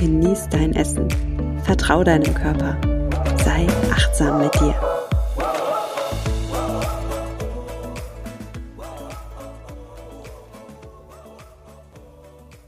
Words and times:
genieß 0.00 0.48
dein 0.48 0.74
Essen, 0.74 1.10
vertrau 1.62 2.02
deinem 2.02 2.32
Körper, 2.32 2.80
sei 3.44 3.66
achtsam 3.92 4.40
mit 4.40 4.54
dir. 4.54 4.74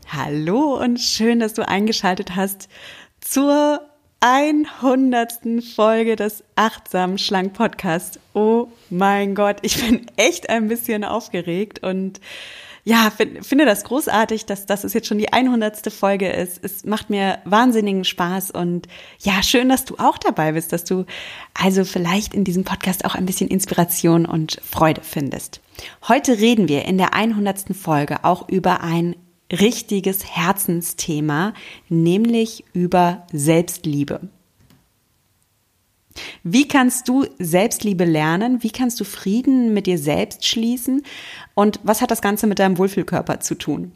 Hallo 0.08 0.78
und 0.78 1.00
schön, 1.00 1.40
dass 1.40 1.54
du 1.54 1.66
eingeschaltet 1.66 2.36
hast 2.36 2.68
zur 3.22 3.80
100. 4.20 5.64
Folge 5.74 6.16
des 6.16 6.44
Achtsam 6.54 7.16
Schlank 7.16 7.54
Podcast. 7.54 8.20
Oh 8.34 8.68
mein 8.90 9.34
Gott, 9.34 9.56
ich 9.62 9.82
bin 9.82 10.04
echt 10.16 10.50
ein 10.50 10.68
bisschen 10.68 11.02
aufgeregt 11.02 11.82
und 11.82 12.20
ja, 12.84 13.10
find, 13.16 13.46
finde 13.46 13.64
das 13.64 13.84
großartig, 13.84 14.46
dass 14.46 14.66
das 14.66 14.90
jetzt 14.92 15.06
schon 15.06 15.18
die 15.18 15.32
100. 15.32 15.92
Folge 15.92 16.28
ist. 16.28 16.58
Es 16.64 16.84
macht 16.84 17.10
mir 17.10 17.38
wahnsinnigen 17.44 18.04
Spaß 18.04 18.50
und 18.50 18.88
ja, 19.20 19.42
schön, 19.42 19.68
dass 19.68 19.84
du 19.84 19.96
auch 19.98 20.18
dabei 20.18 20.52
bist, 20.52 20.72
dass 20.72 20.82
du 20.82 21.04
also 21.54 21.84
vielleicht 21.84 22.34
in 22.34 22.42
diesem 22.42 22.64
Podcast 22.64 23.04
auch 23.04 23.14
ein 23.14 23.26
bisschen 23.26 23.48
Inspiration 23.48 24.26
und 24.26 24.60
Freude 24.68 25.02
findest. 25.04 25.60
Heute 26.08 26.38
reden 26.38 26.68
wir 26.68 26.84
in 26.84 26.98
der 26.98 27.14
100. 27.14 27.76
Folge 27.76 28.24
auch 28.24 28.48
über 28.48 28.80
ein 28.80 29.14
richtiges 29.52 30.24
Herzensthema, 30.24 31.54
nämlich 31.88 32.64
über 32.72 33.26
Selbstliebe. 33.32 34.28
Wie 36.42 36.68
kannst 36.68 37.08
du 37.08 37.26
Selbstliebe 37.38 38.04
lernen? 38.04 38.62
Wie 38.62 38.70
kannst 38.70 39.00
du 39.00 39.04
Frieden 39.04 39.74
mit 39.74 39.86
dir 39.86 39.98
selbst 39.98 40.46
schließen? 40.46 41.02
Und 41.54 41.80
was 41.82 42.00
hat 42.00 42.10
das 42.10 42.22
Ganze 42.22 42.46
mit 42.46 42.58
deinem 42.58 42.78
Wohlfühlkörper 42.78 43.40
zu 43.40 43.54
tun? 43.54 43.92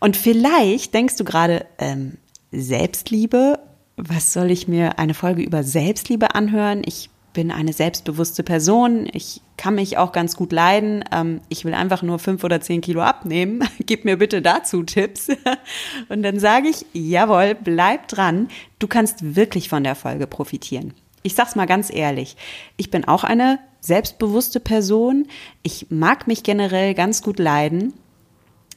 Und 0.00 0.16
vielleicht 0.16 0.94
denkst 0.94 1.16
du 1.16 1.24
gerade, 1.24 1.66
ähm, 1.78 2.18
Selbstliebe, 2.50 3.58
was 3.96 4.32
soll 4.32 4.50
ich 4.50 4.68
mir 4.68 4.98
eine 4.98 5.14
Folge 5.14 5.42
über 5.42 5.62
Selbstliebe 5.62 6.34
anhören? 6.34 6.82
Ich 6.84 7.10
bin 7.32 7.50
eine 7.50 7.72
selbstbewusste 7.72 8.42
Person. 8.42 9.08
Ich 9.12 9.40
kann 9.56 9.74
mich 9.74 9.96
auch 9.96 10.12
ganz 10.12 10.36
gut 10.36 10.52
leiden. 10.52 11.04
Ähm, 11.12 11.40
ich 11.48 11.64
will 11.64 11.74
einfach 11.74 12.02
nur 12.02 12.18
fünf 12.18 12.44
oder 12.44 12.60
zehn 12.60 12.80
Kilo 12.80 13.00
abnehmen. 13.00 13.64
Gib 13.86 14.04
mir 14.04 14.18
bitte 14.18 14.42
dazu 14.42 14.82
Tipps. 14.82 15.28
Und 16.08 16.22
dann 16.22 16.38
sage 16.38 16.68
ich, 16.68 16.84
jawohl, 16.92 17.54
bleib 17.54 18.08
dran. 18.08 18.48
Du 18.78 18.86
kannst 18.86 19.36
wirklich 19.36 19.68
von 19.68 19.84
der 19.84 19.94
Folge 19.94 20.26
profitieren. 20.26 20.94
Ich 21.22 21.34
sag's 21.34 21.54
mal 21.54 21.66
ganz 21.66 21.92
ehrlich. 21.92 22.36
Ich 22.76 22.90
bin 22.90 23.06
auch 23.06 23.24
eine 23.24 23.58
selbstbewusste 23.80 24.60
Person. 24.60 25.26
Ich 25.62 25.86
mag 25.90 26.26
mich 26.26 26.42
generell 26.42 26.94
ganz 26.94 27.22
gut 27.22 27.38
leiden. 27.38 27.94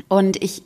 Und 0.08 0.42
ich 0.44 0.64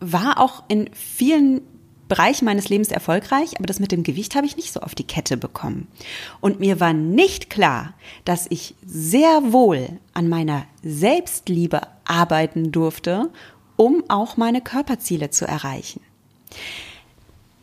war 0.00 0.40
auch 0.40 0.62
in 0.68 0.90
vielen 0.92 1.60
Bereich 2.08 2.40
meines 2.40 2.70
Lebens 2.70 2.90
erfolgreich, 2.90 3.58
aber 3.58 3.66
das 3.66 3.80
mit 3.80 3.92
dem 3.92 4.02
Gewicht 4.02 4.34
habe 4.34 4.46
ich 4.46 4.56
nicht 4.56 4.72
so 4.72 4.80
auf 4.80 4.94
die 4.94 5.06
Kette 5.06 5.36
bekommen. 5.36 5.88
Und 6.40 6.58
mir 6.58 6.80
war 6.80 6.94
nicht 6.94 7.50
klar, 7.50 7.92
dass 8.24 8.46
ich 8.48 8.74
sehr 8.84 9.52
wohl 9.52 9.88
an 10.14 10.28
meiner 10.28 10.64
Selbstliebe 10.82 11.82
arbeiten 12.04 12.72
durfte, 12.72 13.30
um 13.76 14.02
auch 14.08 14.38
meine 14.38 14.62
Körperziele 14.62 15.30
zu 15.30 15.46
erreichen. 15.46 16.00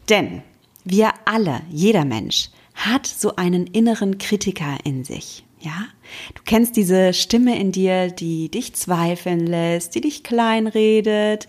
Denn 0.09 0.43
wir 0.83 1.11
alle, 1.25 1.61
jeder 1.71 2.05
Mensch, 2.05 2.49
hat 2.75 3.07
so 3.07 3.35
einen 3.37 3.65
inneren 3.67 4.17
Kritiker 4.17 4.77
in 4.83 5.03
sich. 5.03 5.43
Ja, 5.59 5.87
du 6.35 6.41
kennst 6.45 6.75
diese 6.75 7.13
Stimme 7.13 7.59
in 7.59 7.71
dir, 7.71 8.11
die 8.11 8.49
dich 8.49 8.75
zweifeln 8.75 9.47
lässt, 9.47 9.95
die 9.95 10.01
dich 10.01 10.23
kleinredet, 10.23 11.47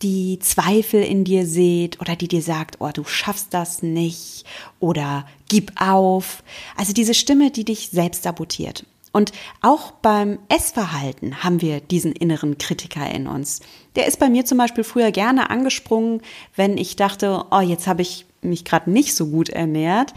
die 0.00 0.38
Zweifel 0.38 1.02
in 1.02 1.24
dir 1.24 1.46
seht 1.46 2.00
oder 2.00 2.16
die 2.16 2.28
dir 2.28 2.42
sagt, 2.42 2.76
oh, 2.80 2.90
du 2.92 3.04
schaffst 3.04 3.52
das 3.52 3.82
nicht 3.82 4.44
oder 4.80 5.26
gib 5.48 5.72
auf. 5.80 6.42
Also 6.76 6.92
diese 6.92 7.14
Stimme, 7.14 7.50
die 7.50 7.64
dich 7.64 7.90
selbst 7.90 8.22
sabotiert. 8.22 8.86
Und 9.12 9.32
auch 9.60 9.90
beim 9.90 10.38
Essverhalten 10.48 11.44
haben 11.44 11.60
wir 11.60 11.80
diesen 11.80 12.12
inneren 12.12 12.58
Kritiker 12.58 13.08
in 13.10 13.26
uns. 13.26 13.60
Der 13.94 14.06
ist 14.06 14.18
bei 14.18 14.30
mir 14.30 14.44
zum 14.44 14.58
Beispiel 14.58 14.84
früher 14.84 15.12
gerne 15.12 15.50
angesprungen, 15.50 16.22
wenn 16.56 16.78
ich 16.78 16.96
dachte, 16.96 17.44
oh, 17.50 17.60
jetzt 17.60 17.86
habe 17.86 18.02
ich 18.02 18.26
mich 18.40 18.64
gerade 18.64 18.90
nicht 18.90 19.14
so 19.14 19.26
gut 19.26 19.50
ernährt. 19.50 20.14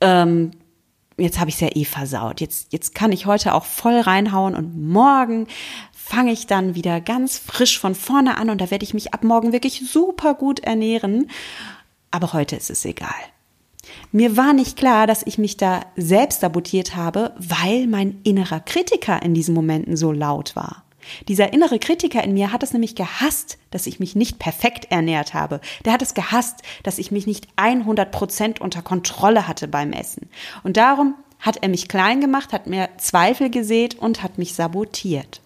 Ähm, 0.00 0.50
jetzt 1.16 1.40
habe 1.40 1.48
ich 1.48 1.56
es 1.56 1.60
ja 1.60 1.70
eh 1.74 1.84
versaut. 1.84 2.40
Jetzt, 2.40 2.72
jetzt 2.72 2.94
kann 2.94 3.12
ich 3.12 3.26
heute 3.26 3.54
auch 3.54 3.64
voll 3.64 3.98
reinhauen 3.98 4.54
und 4.54 4.88
morgen 4.90 5.46
fange 5.92 6.32
ich 6.32 6.46
dann 6.46 6.74
wieder 6.74 7.00
ganz 7.00 7.38
frisch 7.38 7.78
von 7.78 7.94
vorne 7.94 8.36
an 8.36 8.50
und 8.50 8.60
da 8.60 8.70
werde 8.70 8.84
ich 8.84 8.94
mich 8.94 9.14
ab 9.14 9.24
morgen 9.24 9.52
wirklich 9.52 9.90
super 9.90 10.34
gut 10.34 10.60
ernähren. 10.60 11.30
Aber 12.10 12.32
heute 12.34 12.56
ist 12.56 12.70
es 12.70 12.84
egal. 12.84 13.14
Mir 14.12 14.36
war 14.36 14.52
nicht 14.52 14.76
klar, 14.76 15.06
dass 15.06 15.26
ich 15.26 15.38
mich 15.38 15.56
da 15.56 15.80
selbst 15.96 16.40
sabotiert 16.40 16.96
habe, 16.96 17.34
weil 17.38 17.86
mein 17.86 18.20
innerer 18.24 18.60
Kritiker 18.60 19.22
in 19.22 19.34
diesen 19.34 19.54
Momenten 19.54 19.96
so 19.96 20.12
laut 20.12 20.56
war. 20.56 20.84
Dieser 21.28 21.52
innere 21.52 21.78
Kritiker 21.78 22.22
in 22.24 22.34
mir 22.34 22.52
hat 22.52 22.62
es 22.62 22.72
nämlich 22.72 22.94
gehasst, 22.94 23.58
dass 23.70 23.86
ich 23.86 24.00
mich 24.00 24.16
nicht 24.16 24.38
perfekt 24.38 24.90
ernährt 24.90 25.34
habe. 25.34 25.60
Der 25.84 25.92
hat 25.92 26.02
es 26.02 26.14
gehasst, 26.14 26.62
dass 26.82 26.98
ich 26.98 27.10
mich 27.10 27.26
nicht 27.26 27.48
100 27.56 28.10
Prozent 28.10 28.60
unter 28.60 28.82
Kontrolle 28.82 29.46
hatte 29.46 29.68
beim 29.68 29.92
Essen. 29.92 30.28
Und 30.62 30.76
darum 30.76 31.14
hat 31.40 31.58
er 31.62 31.68
mich 31.68 31.88
klein 31.88 32.20
gemacht, 32.20 32.52
hat 32.52 32.66
mir 32.66 32.88
Zweifel 32.96 33.50
gesät 33.50 33.98
und 33.98 34.22
hat 34.22 34.38
mich 34.38 34.54
sabotiert. 34.54 35.42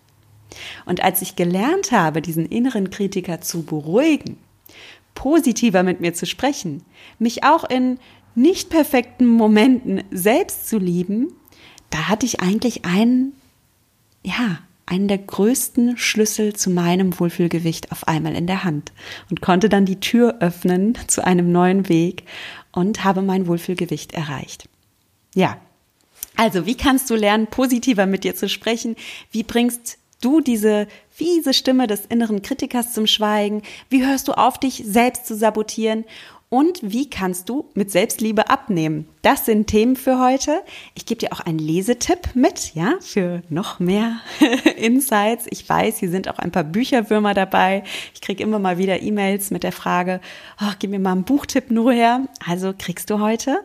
Und 0.86 1.02
als 1.02 1.22
ich 1.22 1.36
gelernt 1.36 1.92
habe, 1.92 2.22
diesen 2.22 2.46
inneren 2.46 2.90
Kritiker 2.90 3.40
zu 3.40 3.64
beruhigen, 3.64 4.38
positiver 5.14 5.82
mit 5.82 6.00
mir 6.00 6.14
zu 6.14 6.26
sprechen, 6.26 6.84
mich 7.18 7.42
auch 7.42 7.64
in 7.68 7.98
nicht 8.38 8.70
perfekten 8.70 9.26
Momenten 9.26 10.02
selbst 10.10 10.68
zu 10.68 10.78
lieben, 10.78 11.32
da 11.90 12.08
hatte 12.08 12.24
ich 12.24 12.40
eigentlich 12.40 12.84
einen, 12.84 13.32
ja, 14.22 14.60
einen 14.86 15.08
der 15.08 15.18
größten 15.18 15.98
Schlüssel 15.98 16.54
zu 16.54 16.70
meinem 16.70 17.18
Wohlfühlgewicht 17.18 17.92
auf 17.92 18.08
einmal 18.08 18.34
in 18.34 18.46
der 18.46 18.64
Hand 18.64 18.92
und 19.28 19.42
konnte 19.42 19.68
dann 19.68 19.84
die 19.84 20.00
Tür 20.00 20.36
öffnen 20.40 20.96
zu 21.08 21.24
einem 21.24 21.52
neuen 21.52 21.88
Weg 21.88 22.22
und 22.72 23.04
habe 23.04 23.20
mein 23.20 23.46
Wohlfühlgewicht 23.46 24.12
erreicht. 24.14 24.68
Ja. 25.34 25.58
Also, 26.36 26.66
wie 26.66 26.76
kannst 26.76 27.10
du 27.10 27.16
lernen, 27.16 27.48
positiver 27.48 28.06
mit 28.06 28.24
dir 28.24 28.34
zu 28.34 28.48
sprechen? 28.48 28.96
Wie 29.32 29.42
bringst 29.42 29.98
du 30.20 30.40
diese 30.40 30.86
fiese 31.10 31.52
Stimme 31.52 31.86
des 31.86 32.06
inneren 32.06 32.42
Kritikers 32.42 32.92
zum 32.92 33.06
Schweigen? 33.06 33.62
Wie 33.90 34.06
hörst 34.06 34.28
du 34.28 34.32
auf, 34.32 34.58
dich 34.58 34.82
selbst 34.86 35.26
zu 35.26 35.36
sabotieren? 35.36 36.04
Und 36.50 36.78
wie 36.82 37.10
kannst 37.10 37.50
du 37.50 37.68
mit 37.74 37.90
Selbstliebe 37.90 38.48
abnehmen? 38.48 39.06
Das 39.20 39.44
sind 39.44 39.66
Themen 39.66 39.96
für 39.96 40.18
heute. 40.18 40.62
Ich 40.94 41.04
gebe 41.04 41.18
dir 41.18 41.32
auch 41.34 41.40
einen 41.40 41.58
Lesetipp 41.58 42.34
mit, 42.34 42.74
ja, 42.74 42.94
für 43.00 43.42
noch 43.50 43.80
mehr 43.80 44.20
Insights. 44.76 45.46
Ich 45.50 45.68
weiß, 45.68 45.98
hier 45.98 46.10
sind 46.10 46.26
auch 46.28 46.38
ein 46.38 46.50
paar 46.50 46.64
Bücherwürmer 46.64 47.34
dabei. 47.34 47.84
Ich 48.14 48.22
kriege 48.22 48.42
immer 48.42 48.58
mal 48.58 48.78
wieder 48.78 49.02
E-Mails 49.02 49.50
mit 49.50 49.62
der 49.62 49.72
Frage, 49.72 50.22
oh, 50.62 50.72
gib 50.78 50.90
mir 50.90 50.98
mal 50.98 51.12
einen 51.12 51.24
Buchtipp 51.24 51.70
nur 51.70 51.92
her. 51.92 52.26
Also 52.46 52.72
kriegst 52.76 53.10
du 53.10 53.20
heute. 53.20 53.58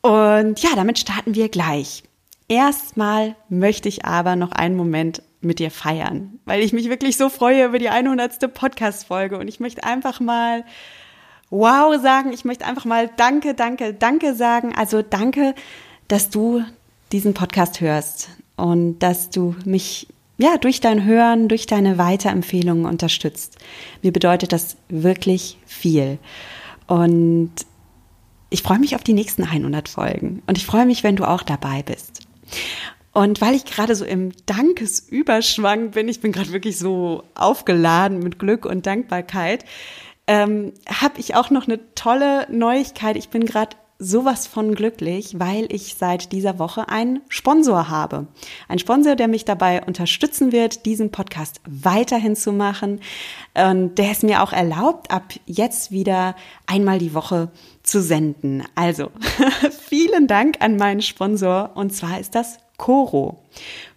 Und 0.00 0.62
ja, 0.62 0.70
damit 0.76 1.00
starten 1.00 1.34
wir 1.34 1.48
gleich. 1.48 2.04
Erstmal 2.46 3.34
möchte 3.48 3.88
ich 3.88 4.04
aber 4.04 4.36
noch 4.36 4.52
einen 4.52 4.76
Moment 4.76 5.22
mit 5.40 5.58
dir 5.58 5.72
feiern, 5.72 6.38
weil 6.44 6.62
ich 6.62 6.72
mich 6.72 6.88
wirklich 6.88 7.16
so 7.16 7.28
freue 7.28 7.66
über 7.66 7.78
die 7.78 7.88
100. 7.88 8.54
Podcast-Folge 8.54 9.38
und 9.38 9.48
ich 9.48 9.60
möchte 9.60 9.84
einfach 9.84 10.20
mal 10.20 10.64
wow 11.50 12.00
sagen, 12.00 12.32
ich 12.32 12.44
möchte 12.44 12.64
einfach 12.64 12.84
mal 12.84 13.10
danke, 13.16 13.54
danke, 13.54 13.94
danke 13.94 14.34
sagen. 14.34 14.74
Also 14.76 15.02
danke, 15.02 15.54
dass 16.08 16.30
du 16.30 16.62
diesen 17.12 17.34
Podcast 17.34 17.80
hörst 17.80 18.28
und 18.56 18.98
dass 18.98 19.30
du 19.30 19.54
mich 19.64 20.08
ja 20.36 20.56
durch 20.56 20.80
dein 20.80 21.04
Hören, 21.04 21.48
durch 21.48 21.66
deine 21.66 21.98
Weiterempfehlungen 21.98 22.86
unterstützt. 22.86 23.58
Mir 24.02 24.12
bedeutet 24.12 24.52
das 24.52 24.76
wirklich 24.88 25.58
viel. 25.66 26.18
Und 26.86 27.52
ich 28.50 28.62
freue 28.62 28.78
mich 28.78 28.94
auf 28.94 29.02
die 29.02 29.12
nächsten 29.12 29.44
100 29.44 29.88
Folgen 29.88 30.42
und 30.46 30.56
ich 30.56 30.64
freue 30.64 30.86
mich, 30.86 31.04
wenn 31.04 31.16
du 31.16 31.24
auch 31.24 31.42
dabei 31.42 31.82
bist. 31.82 32.20
Und 33.12 33.40
weil 33.40 33.54
ich 33.54 33.64
gerade 33.64 33.94
so 33.94 34.04
im 34.04 34.32
Dankesüberschwang 34.46 35.90
bin, 35.90 36.08
ich 36.08 36.20
bin 36.20 36.32
gerade 36.32 36.52
wirklich 36.52 36.78
so 36.78 37.24
aufgeladen 37.34 38.20
mit 38.20 38.38
Glück 38.38 38.64
und 38.64 38.86
Dankbarkeit, 38.86 39.64
ähm, 40.28 40.74
habe 40.86 41.18
ich 41.18 41.34
auch 41.34 41.50
noch 41.50 41.66
eine 41.66 41.80
tolle 41.94 42.46
Neuigkeit. 42.50 43.16
Ich 43.16 43.30
bin 43.30 43.46
gerade 43.46 43.76
sowas 43.98 44.46
von 44.46 44.74
glücklich, 44.76 45.40
weil 45.40 45.66
ich 45.72 45.96
seit 45.96 46.30
dieser 46.30 46.60
Woche 46.60 46.88
einen 46.88 47.20
Sponsor 47.28 47.88
habe. 47.88 48.28
Ein 48.68 48.78
Sponsor, 48.78 49.16
der 49.16 49.26
mich 49.26 49.44
dabei 49.44 49.82
unterstützen 49.82 50.52
wird, 50.52 50.86
diesen 50.86 51.10
Podcast 51.10 51.60
weiterhin 51.66 52.36
zu 52.36 52.52
machen. 52.52 53.00
Und 53.54 53.96
der 53.96 54.12
es 54.12 54.22
mir 54.22 54.42
auch 54.42 54.52
erlaubt, 54.52 55.10
ab 55.10 55.32
jetzt 55.46 55.90
wieder 55.90 56.36
einmal 56.66 56.98
die 56.98 57.14
Woche 57.14 57.50
zu 57.82 58.00
senden. 58.00 58.62
Also, 58.76 59.10
vielen 59.88 60.28
Dank 60.28 60.58
an 60.60 60.76
meinen 60.76 61.02
Sponsor 61.02 61.72
und 61.74 61.92
zwar 61.92 62.20
ist 62.20 62.34
das 62.34 62.58
Coro. 62.76 63.42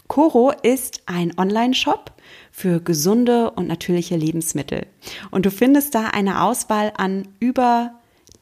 Coro 0.07 0.51
ist 0.63 1.03
ein 1.05 1.37
Online-Shop 1.37 2.11
für 2.61 2.79
gesunde 2.79 3.49
und 3.49 3.67
natürliche 3.67 4.15
Lebensmittel. 4.15 4.85
Und 5.31 5.47
du 5.47 5.51
findest 5.51 5.95
da 5.95 6.09
eine 6.09 6.43
Auswahl 6.43 6.93
an 6.95 7.27
über 7.39 7.93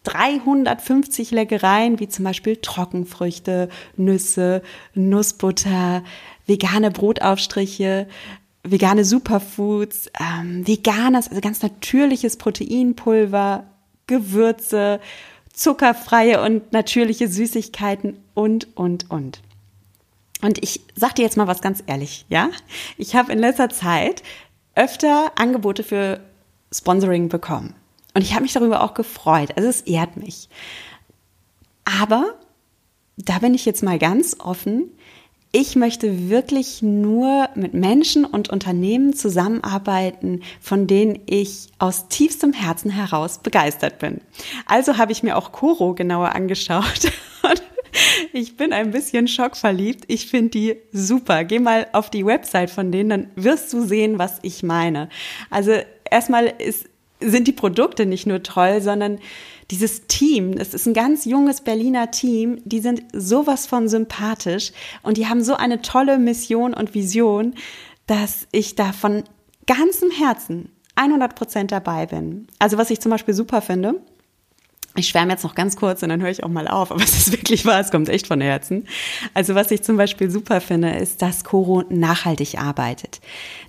350 0.04 1.32
Leckereien, 1.32 2.02
wie 2.02 2.10
zum 2.10 2.26
Beispiel 2.26 2.58
Trockenfrüchte, 2.58 3.70
Nüsse, 3.96 4.62
Nussbutter, 4.94 6.04
vegane 6.46 6.92
Brotaufstriche, 6.92 8.08
vegane 8.64 9.06
Superfoods, 9.06 10.12
ähm, 10.20 10.68
veganes, 10.68 11.30
also 11.30 11.40
ganz 11.40 11.62
natürliches 11.62 12.36
Proteinpulver, 12.36 13.68
Gewürze, 14.08 15.00
zuckerfreie 15.54 16.42
und 16.42 16.74
natürliche 16.74 17.30
Süßigkeiten 17.30 18.18
und, 18.34 18.76
und, 18.76 19.10
und. 19.10 19.40
Und 20.42 20.64
ich 20.64 20.82
sag 20.96 21.16
dir 21.16 21.24
jetzt 21.24 21.38
mal 21.38 21.48
was 21.48 21.62
ganz 21.62 21.84
ehrlich, 21.86 22.26
ja? 22.30 22.50
Ich 22.98 23.16
habe 23.16 23.32
in 23.32 23.40
letzter 23.40 23.70
Zeit 23.70 24.24
öfter 24.76 25.34
Angebote 25.36 25.84
für 25.84 26.22
Sponsoring 26.74 27.30
bekommen. 27.30 27.76
Und 28.14 28.22
ich 28.22 28.34
habe 28.34 28.44
mich 28.44 28.54
darüber 28.54 28.84
auch 28.84 28.94
gefreut. 28.94 29.52
Also 29.56 29.70
es 29.70 29.82
ehrt 29.82 30.18
mich. 30.18 30.50
Aber 31.84 32.36
da 33.18 33.40
bin 33.40 33.54
ich 33.54 33.66
jetzt 33.66 33.84
mal 33.84 34.00
ganz 34.00 34.38
offen. 34.40 34.92
Ich 35.52 35.76
möchte 35.76 36.30
wirklich 36.30 36.84
nur 36.84 37.50
mit 37.56 37.74
Menschen 37.74 38.24
und 38.24 38.50
Unternehmen 38.50 39.16
zusammenarbeiten, 39.16 40.44
von 40.62 40.86
denen 40.86 41.20
ich 41.26 41.70
aus 41.80 42.08
tiefstem 42.08 42.54
Herzen 42.54 42.92
heraus 42.92 43.40
begeistert 43.40 43.98
bin. 43.98 44.22
Also 44.68 44.98
habe 44.98 45.12
ich 45.12 45.24
mir 45.24 45.36
auch 45.38 45.52
Coro 45.52 45.96
genauer 45.96 46.36
angeschaut 46.36 47.12
ich 48.34 48.58
bin 48.58 48.74
ein 48.74 48.92
bisschen 48.92 49.28
schockverliebt. 49.28 50.06
Ich 50.08 50.28
finde 50.28 50.50
die 50.50 50.76
super. 50.92 51.44
Geh 51.44 51.60
mal 51.60 51.88
auf 51.94 52.10
die 52.10 52.26
Website 52.26 52.70
von 52.70 52.92
denen, 52.92 53.10
dann 53.10 53.32
wirst 53.36 53.72
du 53.74 53.82
sehen, 53.82 54.20
was 54.20 54.40
ich 54.42 54.64
meine. 54.64 55.10
Also 55.50 55.74
erstmal 56.10 56.54
ist 56.58 56.88
sind 57.22 57.48
die 57.48 57.54
Produkte 57.54 58.06
nicht 58.06 58.26
nur 58.26 58.44
toll, 58.44 58.82
sondern 58.82 59.20
dieses 59.72 60.08
Team, 60.08 60.54
es 60.54 60.74
ist 60.74 60.88
ein 60.88 60.94
ganz 60.94 61.26
junges 61.26 61.62
Berliner 61.62 62.12
Team, 62.12 62.62
die 62.66 62.80
sind 62.80 63.04
sowas 63.14 63.68
von 63.68 63.88
sympathisch 63.88 64.72
und 65.04 65.18
die 65.18 65.28
haben 65.28 65.44
so 65.44 65.56
eine 65.56 65.82
tolle 65.82 66.18
Mission 66.18 66.74
und 66.74 66.96
Vision, 66.96 67.56
dass 68.08 68.48
ich 68.52 68.76
da 68.76 68.94
von 68.94 69.24
ganzem 69.68 70.12
Herzen 70.12 70.72
100 70.96 71.36
Prozent 71.36 71.72
dabei 71.72 72.08
bin. 72.08 72.48
Also 72.58 72.78
was 72.78 72.90
ich 72.90 73.00
zum 73.00 73.12
Beispiel 73.12 73.34
super 73.34 73.62
finde, 73.62 73.96
ich 75.00 75.10
schwärme 75.10 75.32
jetzt 75.32 75.44
noch 75.44 75.56
ganz 75.56 75.76
kurz 75.76 76.04
und 76.04 76.10
dann 76.10 76.22
höre 76.22 76.30
ich 76.30 76.44
auch 76.44 76.50
mal 76.50 76.68
auf, 76.68 76.92
aber 76.92 77.02
es 77.04 77.18
ist 77.18 77.32
wirklich 77.32 77.66
wahr, 77.66 77.80
es 77.80 77.92
kommt 77.92 78.10
echt 78.10 78.28
von 78.28 78.42
Herzen. 78.42 78.88
Also 79.34 79.56
was 79.56 79.72
ich 79.72 79.82
zum 79.82 79.98
Beispiel 79.98 80.30
super 80.30 80.62
finde, 80.62 80.92
ist, 80.92 81.22
dass 81.22 81.44
Coro 81.44 81.84
nachhaltig 81.90 82.60
arbeitet. 82.60 83.20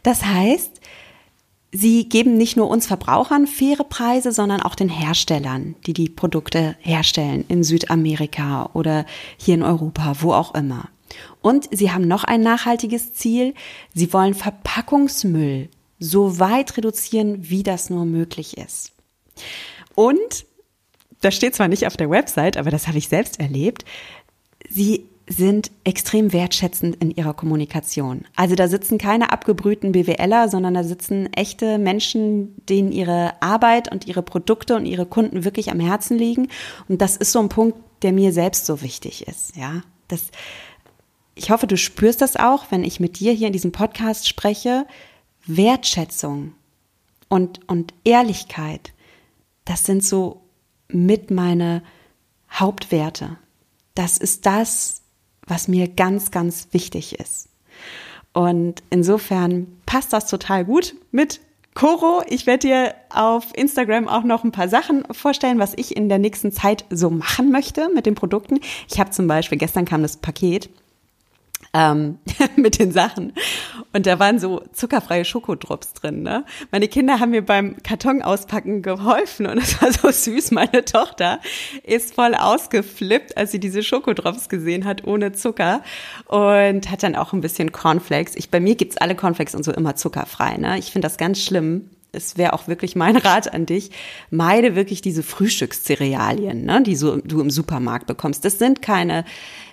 Das 0.02 0.24
heißt, 0.24 0.80
Sie 1.72 2.08
geben 2.08 2.36
nicht 2.36 2.56
nur 2.56 2.68
uns 2.68 2.88
Verbrauchern 2.88 3.46
faire 3.46 3.84
Preise, 3.84 4.32
sondern 4.32 4.60
auch 4.60 4.74
den 4.74 4.88
Herstellern, 4.88 5.76
die 5.86 5.92
die 5.92 6.08
Produkte 6.08 6.74
herstellen 6.80 7.44
in 7.46 7.62
Südamerika 7.62 8.70
oder 8.72 9.06
hier 9.36 9.54
in 9.54 9.62
Europa, 9.62 10.16
wo 10.18 10.32
auch 10.32 10.54
immer. 10.56 10.88
Und 11.42 11.68
sie 11.70 11.92
haben 11.92 12.08
noch 12.08 12.24
ein 12.24 12.40
nachhaltiges 12.40 13.12
Ziel. 13.12 13.54
Sie 13.94 14.12
wollen 14.12 14.34
Verpackungsmüll 14.34 15.68
so 16.00 16.38
weit 16.40 16.76
reduzieren, 16.76 17.50
wie 17.50 17.62
das 17.62 17.88
nur 17.88 18.04
möglich 18.04 18.56
ist. 18.58 18.92
Und, 19.94 20.46
das 21.20 21.34
steht 21.34 21.54
zwar 21.54 21.68
nicht 21.68 21.86
auf 21.86 21.96
der 21.96 22.10
Website, 22.10 22.56
aber 22.56 22.70
das 22.70 22.88
habe 22.88 22.98
ich 22.98 23.08
selbst 23.08 23.40
erlebt, 23.40 23.84
sie 24.68 25.06
sind 25.30 25.70
extrem 25.84 26.32
wertschätzend 26.32 26.96
in 26.96 27.12
ihrer 27.12 27.34
Kommunikation. 27.34 28.24
Also 28.34 28.56
da 28.56 28.66
sitzen 28.66 28.98
keine 28.98 29.30
abgebrühten 29.30 29.92
BWLer, 29.92 30.48
sondern 30.48 30.74
da 30.74 30.82
sitzen 30.82 31.32
echte 31.32 31.78
Menschen, 31.78 32.56
denen 32.66 32.90
ihre 32.90 33.40
Arbeit 33.40 33.92
und 33.92 34.08
ihre 34.08 34.22
Produkte 34.22 34.74
und 34.74 34.86
ihre 34.86 35.06
Kunden 35.06 35.44
wirklich 35.44 35.70
am 35.70 35.78
Herzen 35.78 36.18
liegen. 36.18 36.48
Und 36.88 37.00
das 37.00 37.16
ist 37.16 37.30
so 37.30 37.38
ein 37.38 37.48
Punkt, 37.48 37.78
der 38.02 38.12
mir 38.12 38.32
selbst 38.32 38.66
so 38.66 38.82
wichtig 38.82 39.28
ist. 39.28 39.56
Ja, 39.56 39.82
das, 40.08 40.24
ich 41.36 41.50
hoffe, 41.52 41.68
du 41.68 41.76
spürst 41.76 42.22
das 42.22 42.34
auch, 42.34 42.64
wenn 42.70 42.82
ich 42.82 42.98
mit 42.98 43.20
dir 43.20 43.32
hier 43.32 43.46
in 43.46 43.52
diesem 43.52 43.70
Podcast 43.70 44.26
spreche. 44.26 44.84
Wertschätzung 45.46 46.54
und, 47.28 47.60
und 47.68 47.94
Ehrlichkeit, 48.02 48.92
das 49.64 49.84
sind 49.84 50.04
so 50.04 50.42
mit 50.92 51.30
meine 51.30 51.82
Hauptwerte. 52.52 53.36
Das 53.94 54.18
ist 54.18 54.46
das, 54.46 55.02
was 55.46 55.68
mir 55.68 55.88
ganz, 55.88 56.30
ganz 56.30 56.68
wichtig 56.72 57.18
ist. 57.18 57.48
Und 58.32 58.82
insofern 58.90 59.66
passt 59.86 60.12
das 60.12 60.26
total 60.26 60.64
gut 60.64 60.94
mit 61.10 61.40
Coro. 61.74 62.22
Ich 62.28 62.46
werde 62.46 62.68
dir 62.68 62.94
auf 63.10 63.46
Instagram 63.54 64.08
auch 64.08 64.24
noch 64.24 64.44
ein 64.44 64.52
paar 64.52 64.68
Sachen 64.68 65.04
vorstellen, 65.12 65.58
was 65.58 65.74
ich 65.76 65.96
in 65.96 66.08
der 66.08 66.18
nächsten 66.18 66.52
Zeit 66.52 66.84
so 66.90 67.10
machen 67.10 67.50
möchte 67.50 67.88
mit 67.94 68.06
den 68.06 68.14
Produkten. 68.14 68.60
Ich 68.88 69.00
habe 69.00 69.10
zum 69.10 69.26
Beispiel, 69.26 69.58
gestern 69.58 69.84
kam 69.84 70.02
das 70.02 70.16
Paket 70.16 70.68
ähm, 71.72 72.18
mit 72.56 72.78
den 72.78 72.92
Sachen. 72.92 73.32
Und 73.92 74.06
da 74.06 74.18
waren 74.18 74.38
so 74.38 74.62
zuckerfreie 74.72 75.24
Schokodrops 75.24 75.92
drin. 75.94 76.22
Ne? 76.22 76.44
Meine 76.70 76.88
Kinder 76.88 77.20
haben 77.20 77.30
mir 77.30 77.44
beim 77.44 77.76
Karton 77.82 78.22
auspacken 78.22 78.82
geholfen 78.82 79.46
und 79.46 79.58
es 79.58 79.80
war 79.80 79.92
so 79.92 80.10
süß. 80.10 80.52
Meine 80.52 80.84
Tochter 80.84 81.40
ist 81.82 82.14
voll 82.14 82.34
ausgeflippt, 82.34 83.36
als 83.36 83.52
sie 83.52 83.60
diese 83.60 83.82
Schokodrops 83.82 84.48
gesehen 84.48 84.84
hat 84.84 85.06
ohne 85.06 85.32
Zucker 85.32 85.82
und 86.26 86.90
hat 86.90 87.02
dann 87.02 87.16
auch 87.16 87.32
ein 87.32 87.40
bisschen 87.40 87.72
Cornflakes. 87.72 88.36
Ich, 88.36 88.50
bei 88.50 88.60
mir 88.60 88.74
gibt's 88.74 88.96
alle 88.96 89.14
Cornflakes 89.14 89.54
und 89.54 89.64
so 89.64 89.72
immer 89.72 89.96
zuckerfrei. 89.96 90.56
Ne? 90.56 90.78
Ich 90.78 90.92
finde 90.92 91.06
das 91.06 91.16
ganz 91.16 91.42
schlimm 91.42 91.90
es 92.12 92.36
wäre 92.36 92.54
auch 92.54 92.66
wirklich 92.66 92.96
mein 92.96 93.16
Rat 93.16 93.54
an 93.54 93.66
dich, 93.66 93.90
meide 94.30 94.74
wirklich 94.74 95.00
diese 95.00 95.22
Frühstückscerealien, 95.22 96.64
ne, 96.64 96.82
die 96.82 96.96
so, 96.96 97.18
du 97.18 97.40
im 97.40 97.50
Supermarkt 97.50 98.08
bekommst. 98.08 98.44
Das 98.44 98.58
sind 98.58 98.82
keine 98.82 99.24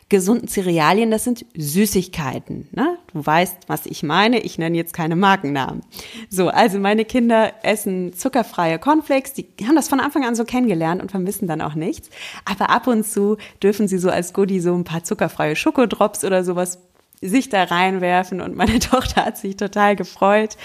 gesunden 0.09 0.47
Cerealien, 0.47 1.11
das 1.11 1.25
sind 1.25 1.45
Süßigkeiten. 1.55 2.69
Ne? 2.71 2.97
Du 3.13 3.25
weißt, 3.25 3.57
was 3.67 3.85
ich 3.85 4.03
meine. 4.03 4.39
Ich 4.39 4.57
nenne 4.57 4.77
jetzt 4.77 4.93
keine 4.93 5.15
Markennamen. 5.15 5.81
So, 6.29 6.47
also 6.47 6.79
meine 6.79 7.03
Kinder 7.03 7.53
essen 7.63 8.13
zuckerfreie 8.13 8.79
Cornflakes. 8.79 9.33
Die 9.33 9.47
haben 9.65 9.75
das 9.75 9.89
von 9.89 9.99
Anfang 9.99 10.23
an 10.23 10.35
so 10.35 10.45
kennengelernt 10.45 11.01
und 11.01 11.11
vermissen 11.11 11.47
dann 11.47 11.61
auch 11.61 11.75
nichts. 11.75 12.09
Aber 12.45 12.69
ab 12.69 12.87
und 12.87 13.05
zu 13.05 13.37
dürfen 13.61 13.87
sie 13.87 13.97
so 13.97 14.09
als 14.09 14.33
Goodie 14.33 14.61
so 14.61 14.73
ein 14.73 14.85
paar 14.85 15.03
zuckerfreie 15.03 15.55
Schokodrops 15.55 16.23
oder 16.23 16.43
sowas 16.43 16.79
sich 17.21 17.49
da 17.49 17.63
reinwerfen 17.63 18.41
und 18.41 18.55
meine 18.55 18.79
Tochter 18.79 19.25
hat 19.25 19.37
sich 19.37 19.57
total 19.57 19.95
gefreut 19.95 20.57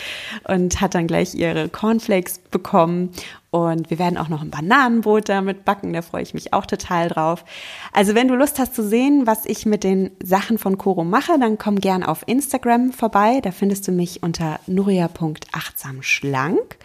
und 0.44 0.80
hat 0.80 0.94
dann 0.94 1.06
gleich 1.06 1.34
ihre 1.34 1.68
Cornflakes 1.68 2.38
bekommen 2.50 3.10
und 3.52 3.88
wir 3.90 3.98
werden 3.98 4.16
auch 4.16 4.30
noch 4.30 4.40
ein 4.40 4.50
Bananenbrot 4.50 5.28
damit 5.28 5.66
backen, 5.66 5.92
da 5.92 6.00
freue 6.00 6.22
ich 6.22 6.32
mich 6.32 6.54
auch 6.54 6.64
total 6.64 7.08
drauf. 7.08 7.44
Also 7.92 8.14
wenn 8.14 8.28
du 8.28 8.34
Lust 8.34 8.58
hast 8.58 8.74
zu 8.74 8.82
sehen, 8.82 9.26
was 9.26 9.44
ich 9.44 9.66
mit 9.66 9.84
den 9.84 10.10
Sachen 10.22 10.56
von 10.56 10.78
Coro 10.78 11.04
mache, 11.04 11.38
dann 11.38 11.58
komm 11.58 11.76
gern 11.76 12.02
auf 12.02 12.22
Instagram 12.26 12.92
vorbei, 12.92 13.40
da 13.42 13.50
findest 13.50 13.86
du 13.88 13.92
mich 13.92 14.22
unter 14.22 14.58
nuria.achtsamschlank 14.66 16.78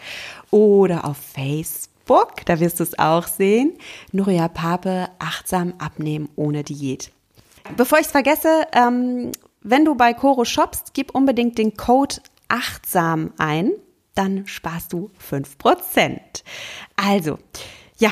oder 0.52 1.06
auf 1.06 1.16
Facebook, 1.16 2.46
da 2.46 2.60
wirst 2.60 2.82
du 2.82 2.84
es 2.84 3.00
auch 3.00 3.28
sehen, 3.28 3.72
Nuria 4.12 4.50
Pape, 4.50 5.08
achtsam 5.20 5.74
abnehmen 5.78 6.28
ohne 6.36 6.66
Diät. 6.66 7.12
Bevor 7.76 8.00
ich 8.00 8.06
es 8.06 8.12
vergesse, 8.12 8.66
ähm, 8.74 9.32
wenn 9.70 9.86
du 9.86 9.96
bei 9.96 10.14
Coro 10.14 10.46
shoppst, 10.46 10.94
gib 10.94 11.14
unbedingt 11.14 11.58
den 11.58 11.76
Code 11.76 12.18
achtsam 12.48 13.34
ein, 13.38 13.72
dann 14.16 14.48
sparst 14.48 14.94
du 14.94 15.12
fünf 15.18 15.58
Prozent. 15.58 16.44
Also, 16.96 17.38
ja, 17.98 18.12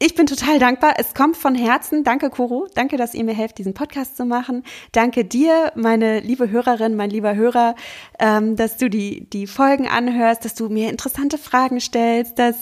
ich 0.00 0.14
bin 0.14 0.26
total 0.26 0.58
dankbar. 0.58 0.94
Es 0.98 1.14
kommt 1.14 1.36
von 1.36 1.54
Herzen. 1.54 2.04
Danke, 2.04 2.30
Kuro. 2.30 2.68
Danke, 2.74 2.96
dass 2.96 3.14
ihr 3.14 3.24
mir 3.24 3.34
helft, 3.34 3.58
diesen 3.58 3.74
Podcast 3.74 4.16
zu 4.16 4.24
machen. 4.24 4.62
Danke 4.92 5.24
dir, 5.24 5.72
meine 5.74 6.20
liebe 6.20 6.50
Hörerin, 6.50 6.94
mein 6.94 7.10
lieber 7.10 7.34
Hörer, 7.34 7.74
ähm, 8.20 8.54
dass 8.54 8.76
du 8.76 8.88
die, 8.88 9.28
die 9.30 9.46
Folgen 9.46 9.88
anhörst, 9.88 10.44
dass 10.44 10.54
du 10.54 10.68
mir 10.68 10.90
interessante 10.90 11.38
Fragen 11.38 11.80
stellst, 11.80 12.38
dass, 12.38 12.56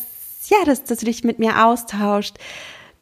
ja, 0.48 0.64
dass, 0.64 0.84
dass 0.84 0.98
du 0.98 1.06
dich 1.06 1.24
mit 1.24 1.38
mir 1.38 1.66
austauscht. 1.66 2.36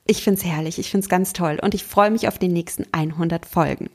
Ich 0.06 0.24
find's 0.24 0.44
herrlich. 0.44 0.78
Ich 0.78 0.90
find's 0.90 1.08
ganz 1.08 1.32
toll. 1.32 1.58
Und 1.62 1.74
ich 1.74 1.84
freue 1.84 2.10
mich 2.10 2.26
auf 2.26 2.38
die 2.38 2.48
nächsten 2.48 2.86
100 2.92 3.46
Folgen. 3.46 3.88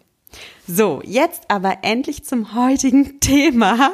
So, 0.67 1.01
jetzt 1.03 1.43
aber 1.47 1.79
endlich 1.81 2.23
zum 2.23 2.53
heutigen 2.53 3.19
Thema, 3.21 3.91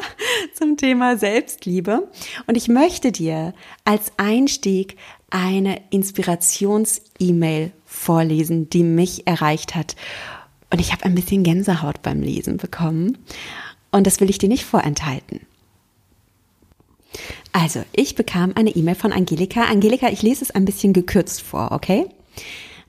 zum 0.53 0.77
Thema 0.77 1.17
Selbstliebe. 1.17 2.09
Und 2.47 2.55
ich 2.55 2.67
möchte 2.67 3.11
dir 3.11 3.53
als 3.85 4.11
Einstieg 4.17 4.97
eine 5.29 5.81
Inspirations-E-Mail 5.89 7.71
vorlesen, 7.85 8.69
die 8.69 8.83
mich 8.83 9.25
erreicht 9.25 9.75
hat. 9.75 9.95
Und 10.69 10.81
ich 10.81 10.91
habe 10.91 11.05
ein 11.05 11.15
bisschen 11.15 11.43
Gänsehaut 11.43 12.01
beim 12.01 12.21
Lesen 12.21 12.57
bekommen. 12.57 13.17
Und 13.91 14.05
das 14.05 14.19
will 14.19 14.29
ich 14.29 14.37
dir 14.37 14.49
nicht 14.49 14.65
vorenthalten. 14.65 15.41
Also, 17.53 17.83
ich 17.93 18.15
bekam 18.15 18.51
eine 18.55 18.71
E-Mail 18.71 18.95
von 18.95 19.13
Angelika. 19.13 19.63
Angelika, 19.63 20.09
ich 20.09 20.21
lese 20.21 20.43
es 20.43 20.51
ein 20.51 20.65
bisschen 20.65 20.91
gekürzt 20.91 21.41
vor, 21.41 21.71
okay? 21.71 22.07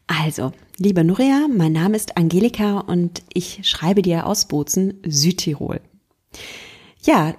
Also, 0.06 0.52
liebe 0.78 1.02
Nuria, 1.02 1.48
mein 1.50 1.72
Name 1.72 1.96
ist 1.96 2.16
Angelika 2.16 2.78
und 2.78 3.22
ich 3.32 3.60
schreibe 3.68 4.02
dir 4.02 4.26
aus 4.26 4.46
Bozen, 4.46 5.02
Südtirol. 5.04 5.80
Ja, 7.02 7.34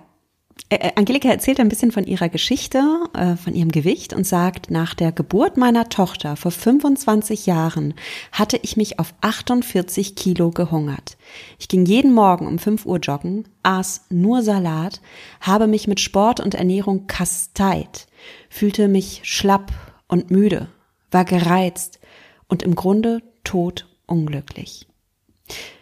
äh, 0.69 0.75
äh, 0.75 0.91
Angelika 0.95 1.29
erzählt 1.29 1.61
ein 1.61 1.69
bisschen 1.69 1.93
von 1.93 2.05
ihrer 2.05 2.27
Geschichte, 2.27 2.81
äh, 3.13 3.37
von 3.37 3.53
ihrem 3.53 3.71
Gewicht 3.71 4.11
und 4.11 4.27
sagt, 4.27 4.69
nach 4.69 4.95
der 4.95 5.13
Geburt 5.13 5.55
meiner 5.55 5.87
Tochter 5.87 6.35
vor 6.35 6.51
25 6.51 7.45
Jahren 7.45 7.93
hatte 8.33 8.59
ich 8.61 8.75
mich 8.75 8.99
auf 8.99 9.13
48 9.21 10.15
Kilo 10.15 10.51
gehungert. 10.51 11.17
Ich 11.59 11.69
ging 11.69 11.85
jeden 11.85 12.13
Morgen 12.13 12.47
um 12.47 12.59
5 12.59 12.85
Uhr 12.85 12.99
joggen, 12.99 13.47
aß 13.63 14.07
nur 14.09 14.43
Salat, 14.43 14.99
habe 15.39 15.67
mich 15.67 15.87
mit 15.87 16.01
Sport 16.01 16.41
und 16.41 16.53
Ernährung 16.53 17.07
kasteit, 17.07 18.07
fühlte 18.49 18.89
mich 18.89 19.21
schlapp 19.23 19.71
und 20.09 20.31
müde, 20.31 20.67
war 21.11 21.23
gereizt 21.23 21.99
und 22.47 22.63
im 22.63 22.75
Grunde 22.75 23.21
tot 23.43 23.87
unglücklich. 24.05 24.87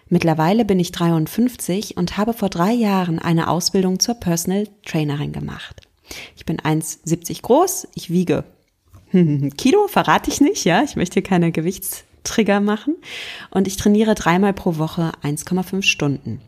Mittlerweile 0.07 0.65
bin 0.65 0.79
ich 0.79 0.91
53 0.91 1.97
und 1.97 2.17
habe 2.17 2.33
vor 2.33 2.49
drei 2.49 2.71
Jahren 2.71 3.19
eine 3.19 3.49
Ausbildung 3.49 3.99
zur 3.99 4.15
Personal 4.15 4.67
Trainerin 4.85 5.31
gemacht. 5.31 5.81
Ich 6.35 6.45
bin 6.45 6.57
1,70 6.57 7.41
groß, 7.41 7.87
ich 7.95 8.09
wiege 8.09 8.43
Kilo, 9.57 9.87
verrate 9.87 10.29
ich 10.29 10.41
nicht, 10.41 10.65
ja, 10.65 10.83
ich 10.83 10.95
möchte 10.95 11.21
keine 11.21 11.51
Gewichtstrigger 11.51 12.59
machen 12.59 12.95
und 13.49 13.67
ich 13.67 13.77
trainiere 13.77 14.13
dreimal 14.13 14.53
pro 14.53 14.77
Woche 14.77 15.11
1,5 15.23 15.81
Stunden. 15.81 16.41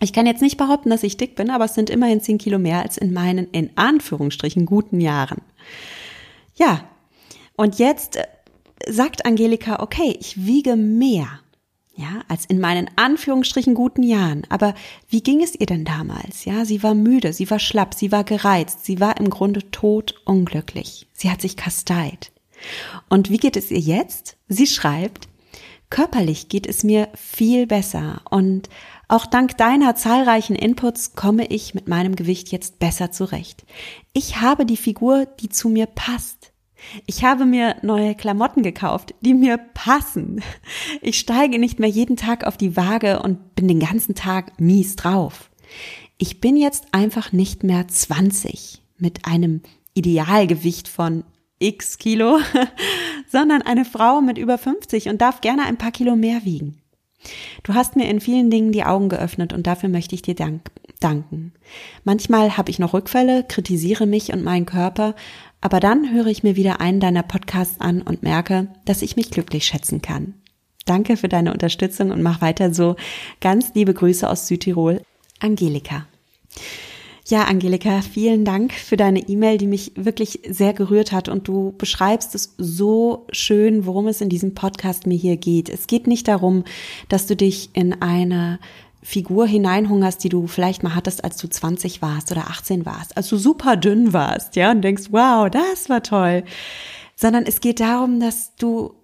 Ich 0.00 0.12
kann 0.12 0.26
jetzt 0.26 0.42
nicht 0.42 0.56
behaupten, 0.56 0.90
dass 0.90 1.02
ich 1.02 1.16
dick 1.16 1.34
bin, 1.34 1.50
aber 1.50 1.64
es 1.64 1.74
sind 1.74 1.90
immerhin 1.90 2.20
10 2.20 2.38
Kilo 2.38 2.58
mehr 2.58 2.82
als 2.82 2.98
in 2.98 3.12
meinen, 3.12 3.48
in 3.50 3.70
Anführungsstrichen, 3.76 4.64
guten 4.64 5.00
Jahren. 5.00 5.42
Ja, 6.54 6.84
und 7.56 7.80
jetzt 7.80 8.16
äh, 8.16 8.24
sagt 8.86 9.26
Angelika, 9.26 9.80
okay, 9.80 10.16
ich 10.20 10.46
wiege 10.46 10.76
mehr 10.76 11.40
ja, 11.98 12.22
als 12.28 12.46
in 12.46 12.60
meinen 12.60 12.88
Anführungsstrichen 12.94 13.74
guten 13.74 14.04
Jahren. 14.04 14.42
Aber 14.50 14.74
wie 15.08 15.20
ging 15.20 15.42
es 15.42 15.58
ihr 15.58 15.66
denn 15.66 15.84
damals? 15.84 16.44
Ja, 16.44 16.64
sie 16.64 16.84
war 16.84 16.94
müde, 16.94 17.32
sie 17.32 17.50
war 17.50 17.58
schlapp, 17.58 17.92
sie 17.92 18.12
war 18.12 18.22
gereizt, 18.22 18.84
sie 18.84 19.00
war 19.00 19.16
im 19.18 19.30
Grunde 19.30 19.68
tot 19.72 20.14
unglücklich. 20.24 21.08
Sie 21.12 21.28
hat 21.28 21.40
sich 21.40 21.56
kasteit. 21.56 22.30
Und 23.08 23.30
wie 23.30 23.38
geht 23.38 23.56
es 23.56 23.72
ihr 23.72 23.80
jetzt? 23.80 24.36
Sie 24.46 24.68
schreibt, 24.68 25.28
körperlich 25.90 26.48
geht 26.48 26.68
es 26.68 26.84
mir 26.84 27.08
viel 27.16 27.66
besser 27.66 28.22
und 28.30 28.68
auch 29.08 29.26
dank 29.26 29.56
deiner 29.56 29.96
zahlreichen 29.96 30.54
Inputs 30.54 31.14
komme 31.16 31.46
ich 31.46 31.74
mit 31.74 31.88
meinem 31.88 32.14
Gewicht 32.14 32.52
jetzt 32.52 32.78
besser 32.78 33.10
zurecht. 33.10 33.64
Ich 34.12 34.40
habe 34.40 34.66
die 34.66 34.76
Figur, 34.76 35.26
die 35.40 35.48
zu 35.48 35.68
mir 35.68 35.86
passt. 35.86 36.37
Ich 37.06 37.24
habe 37.24 37.44
mir 37.44 37.76
neue 37.82 38.14
Klamotten 38.14 38.62
gekauft, 38.62 39.14
die 39.20 39.34
mir 39.34 39.58
passen. 39.58 40.42
Ich 41.02 41.18
steige 41.18 41.58
nicht 41.58 41.78
mehr 41.78 41.88
jeden 41.88 42.16
Tag 42.16 42.44
auf 42.44 42.56
die 42.56 42.76
Waage 42.76 43.20
und 43.20 43.54
bin 43.54 43.68
den 43.68 43.80
ganzen 43.80 44.14
Tag 44.14 44.60
mies 44.60 44.96
drauf. 44.96 45.50
Ich 46.18 46.40
bin 46.40 46.56
jetzt 46.56 46.86
einfach 46.92 47.32
nicht 47.32 47.62
mehr 47.62 47.86
20 47.86 48.82
mit 48.98 49.26
einem 49.26 49.62
Idealgewicht 49.94 50.88
von 50.88 51.24
x 51.58 51.98
Kilo, 51.98 52.38
sondern 53.28 53.62
eine 53.62 53.84
Frau 53.84 54.20
mit 54.20 54.38
über 54.38 54.58
50 54.58 55.08
und 55.08 55.20
darf 55.20 55.40
gerne 55.40 55.64
ein 55.64 55.78
paar 55.78 55.92
Kilo 55.92 56.16
mehr 56.16 56.44
wiegen. 56.44 56.80
Du 57.64 57.74
hast 57.74 57.96
mir 57.96 58.08
in 58.08 58.20
vielen 58.20 58.50
Dingen 58.50 58.70
die 58.70 58.84
Augen 58.84 59.08
geöffnet 59.08 59.52
und 59.52 59.66
dafür 59.66 59.88
möchte 59.88 60.14
ich 60.14 60.22
dir 60.22 60.36
dank 60.36 60.70
danken. 61.00 61.52
Manchmal 62.04 62.56
habe 62.56 62.70
ich 62.70 62.78
noch 62.78 62.92
Rückfälle, 62.92 63.44
kritisiere 63.44 64.06
mich 64.06 64.32
und 64.32 64.42
meinen 64.42 64.66
Körper, 64.66 65.14
aber 65.60 65.80
dann 65.80 66.12
höre 66.12 66.26
ich 66.26 66.42
mir 66.42 66.56
wieder 66.56 66.80
einen 66.80 67.00
deiner 67.00 67.22
Podcasts 67.22 67.80
an 67.80 68.02
und 68.02 68.22
merke, 68.22 68.68
dass 68.84 69.02
ich 69.02 69.16
mich 69.16 69.30
glücklich 69.30 69.64
schätzen 69.64 70.02
kann. 70.02 70.34
Danke 70.86 71.16
für 71.16 71.28
deine 71.28 71.52
Unterstützung 71.52 72.10
und 72.10 72.22
mach 72.22 72.40
weiter 72.40 72.72
so. 72.72 72.96
Ganz 73.40 73.74
liebe 73.74 73.92
Grüße 73.92 74.28
aus 74.28 74.46
Südtirol. 74.46 75.02
Angelika. 75.40 76.06
Ja, 77.26 77.44
Angelika, 77.44 78.00
vielen 78.00 78.46
Dank 78.46 78.72
für 78.72 78.96
deine 78.96 79.28
E-Mail, 79.28 79.58
die 79.58 79.66
mich 79.66 79.92
wirklich 79.96 80.40
sehr 80.48 80.72
gerührt 80.72 81.12
hat 81.12 81.28
und 81.28 81.46
du 81.46 81.74
beschreibst 81.76 82.34
es 82.34 82.54
so 82.56 83.26
schön, 83.32 83.84
worum 83.84 84.06
es 84.06 84.22
in 84.22 84.30
diesem 84.30 84.54
Podcast 84.54 85.06
mir 85.06 85.18
hier 85.18 85.36
geht. 85.36 85.68
Es 85.68 85.86
geht 85.86 86.06
nicht 86.06 86.26
darum, 86.26 86.64
dass 87.10 87.26
du 87.26 87.36
dich 87.36 87.68
in 87.74 88.00
eine 88.00 88.58
Figur 89.02 89.46
hineinhungerst, 89.46 90.22
die 90.22 90.28
du 90.28 90.46
vielleicht 90.46 90.82
mal 90.82 90.94
hattest, 90.94 91.24
als 91.24 91.36
du 91.36 91.48
20 91.48 92.02
warst 92.02 92.32
oder 92.32 92.48
18 92.48 92.84
warst, 92.84 93.16
als 93.16 93.28
du 93.28 93.36
super 93.36 93.76
dünn 93.76 94.12
warst, 94.12 94.56
ja, 94.56 94.70
und 94.70 94.82
denkst, 94.82 95.08
wow, 95.10 95.48
das 95.48 95.88
war 95.88 96.02
toll. 96.02 96.44
Sondern 97.16 97.44
es 97.44 97.60
geht 97.60 97.80
darum, 97.80 98.20
dass 98.20 98.54
du 98.56 98.94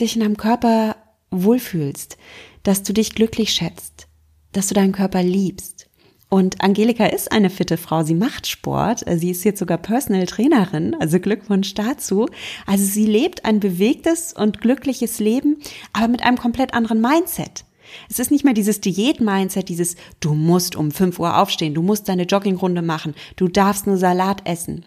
dich 0.00 0.16
in 0.16 0.22
deinem 0.22 0.36
Körper 0.36 0.96
wohlfühlst, 1.30 2.16
dass 2.62 2.82
du 2.82 2.92
dich 2.92 3.14
glücklich 3.14 3.52
schätzt, 3.52 4.08
dass 4.52 4.68
du 4.68 4.74
deinen 4.74 4.92
Körper 4.92 5.22
liebst. 5.22 5.88
Und 6.32 6.62
Angelika 6.62 7.04
ist 7.04 7.30
eine 7.30 7.50
fitte 7.50 7.76
Frau, 7.76 8.04
sie 8.04 8.14
macht 8.14 8.46
Sport, 8.46 9.04
sie 9.06 9.30
ist 9.30 9.44
jetzt 9.44 9.58
sogar 9.58 9.76
Personal 9.76 10.24
Trainerin, 10.24 10.96
also 10.98 11.20
Glückwunsch 11.20 11.74
dazu. 11.74 12.26
Also 12.66 12.84
sie 12.86 13.04
lebt 13.04 13.44
ein 13.44 13.60
bewegtes 13.60 14.32
und 14.32 14.62
glückliches 14.62 15.20
Leben, 15.20 15.58
aber 15.92 16.08
mit 16.08 16.22
einem 16.22 16.38
komplett 16.38 16.72
anderen 16.72 17.02
Mindset. 17.02 17.66
Es 18.08 18.18
ist 18.18 18.30
nicht 18.30 18.44
mehr 18.44 18.54
dieses 18.54 18.80
Diät-Mindset, 18.80 19.68
dieses 19.68 19.96
du 20.20 20.34
musst 20.34 20.76
um 20.76 20.90
5 20.90 21.18
Uhr 21.18 21.38
aufstehen, 21.38 21.74
du 21.74 21.82
musst 21.82 22.08
deine 22.08 22.24
Joggingrunde 22.24 22.82
machen, 22.82 23.14
du 23.36 23.48
darfst 23.48 23.86
nur 23.86 23.96
Salat 23.96 24.46
essen, 24.46 24.86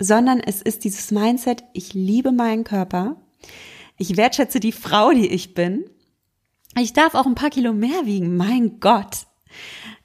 sondern 0.00 0.40
es 0.40 0.62
ist 0.62 0.84
dieses 0.84 1.10
Mindset, 1.10 1.64
ich 1.72 1.94
liebe 1.94 2.32
meinen 2.32 2.64
Körper, 2.64 3.16
ich 3.96 4.16
wertschätze 4.16 4.60
die 4.60 4.72
Frau, 4.72 5.12
die 5.12 5.26
ich 5.26 5.54
bin, 5.54 5.84
ich 6.78 6.92
darf 6.92 7.14
auch 7.14 7.26
ein 7.26 7.34
paar 7.34 7.50
Kilo 7.50 7.72
mehr 7.72 8.06
wiegen, 8.06 8.36
mein 8.36 8.80
Gott. 8.80 9.26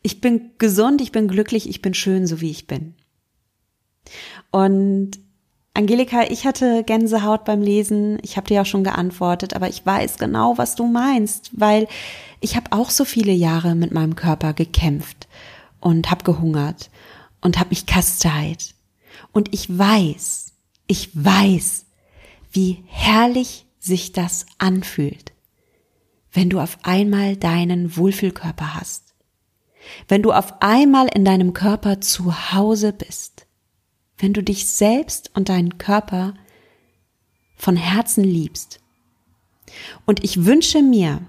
Ich 0.01 0.21
bin 0.21 0.51
gesund, 0.57 1.01
ich 1.01 1.12
bin 1.12 1.27
glücklich, 1.27 1.69
ich 1.69 1.81
bin 1.81 1.93
schön, 1.93 2.25
so 2.27 2.41
wie 2.41 2.50
ich 2.50 2.67
bin. 2.67 2.95
Und 4.51 5.19
Angelika, 5.75 6.25
ich 6.29 6.45
hatte 6.45 6.83
Gänsehaut 6.83 7.45
beim 7.45 7.61
Lesen. 7.61 8.19
Ich 8.21 8.37
habe 8.37 8.47
dir 8.47 8.61
auch 8.61 8.65
schon 8.65 8.83
geantwortet, 8.83 9.55
aber 9.55 9.69
ich 9.69 9.83
weiß 9.83 10.19
genau, 10.19 10.55
was 10.59 10.75
du 10.75 10.85
meinst, 10.85 11.49
weil 11.53 11.87
ich 12.41 12.55
habe 12.55 12.71
auch 12.71 12.91
so 12.91 13.05
viele 13.05 13.31
Jahre 13.31 13.73
mit 13.73 13.91
meinem 13.91 14.15
Körper 14.15 14.53
gekämpft 14.53 15.27
und 15.79 16.11
habe 16.11 16.23
gehungert 16.23 16.91
und 17.41 17.57
habe 17.57 17.69
mich 17.69 17.87
kasteit. 17.87 18.75
Und 19.31 19.51
ich 19.51 19.75
weiß, 19.75 20.53
ich 20.85 21.09
weiß, 21.13 21.85
wie 22.51 22.83
herrlich 22.85 23.65
sich 23.79 24.11
das 24.11 24.45
anfühlt, 24.59 25.33
wenn 26.31 26.51
du 26.51 26.59
auf 26.59 26.77
einmal 26.83 27.35
deinen 27.35 27.97
Wohlfühlkörper 27.97 28.75
hast. 28.75 29.15
Wenn 30.07 30.21
du 30.21 30.33
auf 30.33 30.61
einmal 30.61 31.07
in 31.07 31.25
deinem 31.25 31.53
Körper 31.53 31.99
zu 31.99 32.53
Hause 32.53 32.93
bist 32.93 33.42
wenn 34.17 34.34
du 34.34 34.43
dich 34.43 34.67
selbst 34.67 35.32
und 35.36 35.50
deinen 35.50 35.77
Körper 35.77 36.34
von 37.55 37.75
Herzen 37.75 38.24
liebst. 38.24 38.79
Und 40.05 40.24
ich 40.24 40.46
wünsche 40.46 40.82
mir 40.82 41.22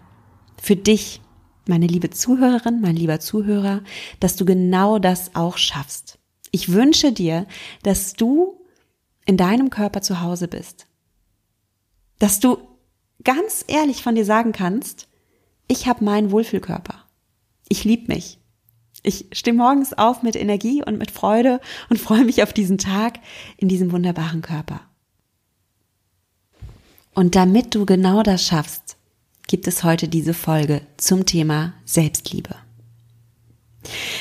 für 0.61 0.77
dich, 0.77 1.21
meine 1.67 1.87
liebe 1.87 2.11
Zuhörerin, 2.11 2.81
mein 2.81 2.97
lieber 2.97 3.21
Zuhörer, 3.21 3.83
dass 4.21 4.37
du 4.37 4.45
genau 4.45 4.99
das 4.99 5.35
auch 5.35 5.57
schaffst. 5.57 6.19
Ich 6.51 6.73
wünsche 6.73 7.13
dir, 7.13 7.47
dass 7.83 8.13
du 8.13 8.61
in 9.27 9.37
deinem 9.37 9.71
Körper 9.71 10.03
zu 10.03 10.21
Hause 10.21 10.49
bist. 10.49 10.87
Dass 12.19 12.41
du 12.41 12.59
ganz 13.25 13.65
ehrlich 13.67 14.03
von 14.03 14.15
dir 14.15 14.25
sagen 14.25 14.53
kannst, 14.53 15.09
ich 15.67 15.87
habe 15.87 16.05
meinen 16.05 16.31
Wohlfühlkörper. 16.31 17.05
Ich 17.69 17.85
liebe 17.85 18.13
mich. 18.13 18.39
Ich 19.07 19.27
stehe 19.33 19.55
morgens 19.55 19.93
auf 19.93 20.23
mit 20.23 20.35
Energie 20.35 20.83
und 20.83 20.99
mit 20.99 21.11
Freude 21.11 21.61
und 21.91 22.01
freue 22.01 22.25
mich 22.25 22.43
auf 22.43 22.55
diesen 22.55 22.79
Tag 22.79 23.21
in 23.59 23.69
diesem 23.69 23.93
wunderbaren 23.93 24.41
Körper. 24.41 24.81
Und 27.13 27.37
damit 27.37 27.75
du 27.75 27.85
genau 27.85 28.23
das 28.23 28.47
schaffst, 28.47 28.97
gibt 29.47 29.69
es 29.69 29.85
heute 29.85 30.09
diese 30.09 30.33
Folge 30.33 30.81
zum 30.97 31.27
Thema 31.27 31.75
Selbstliebe. 31.85 32.57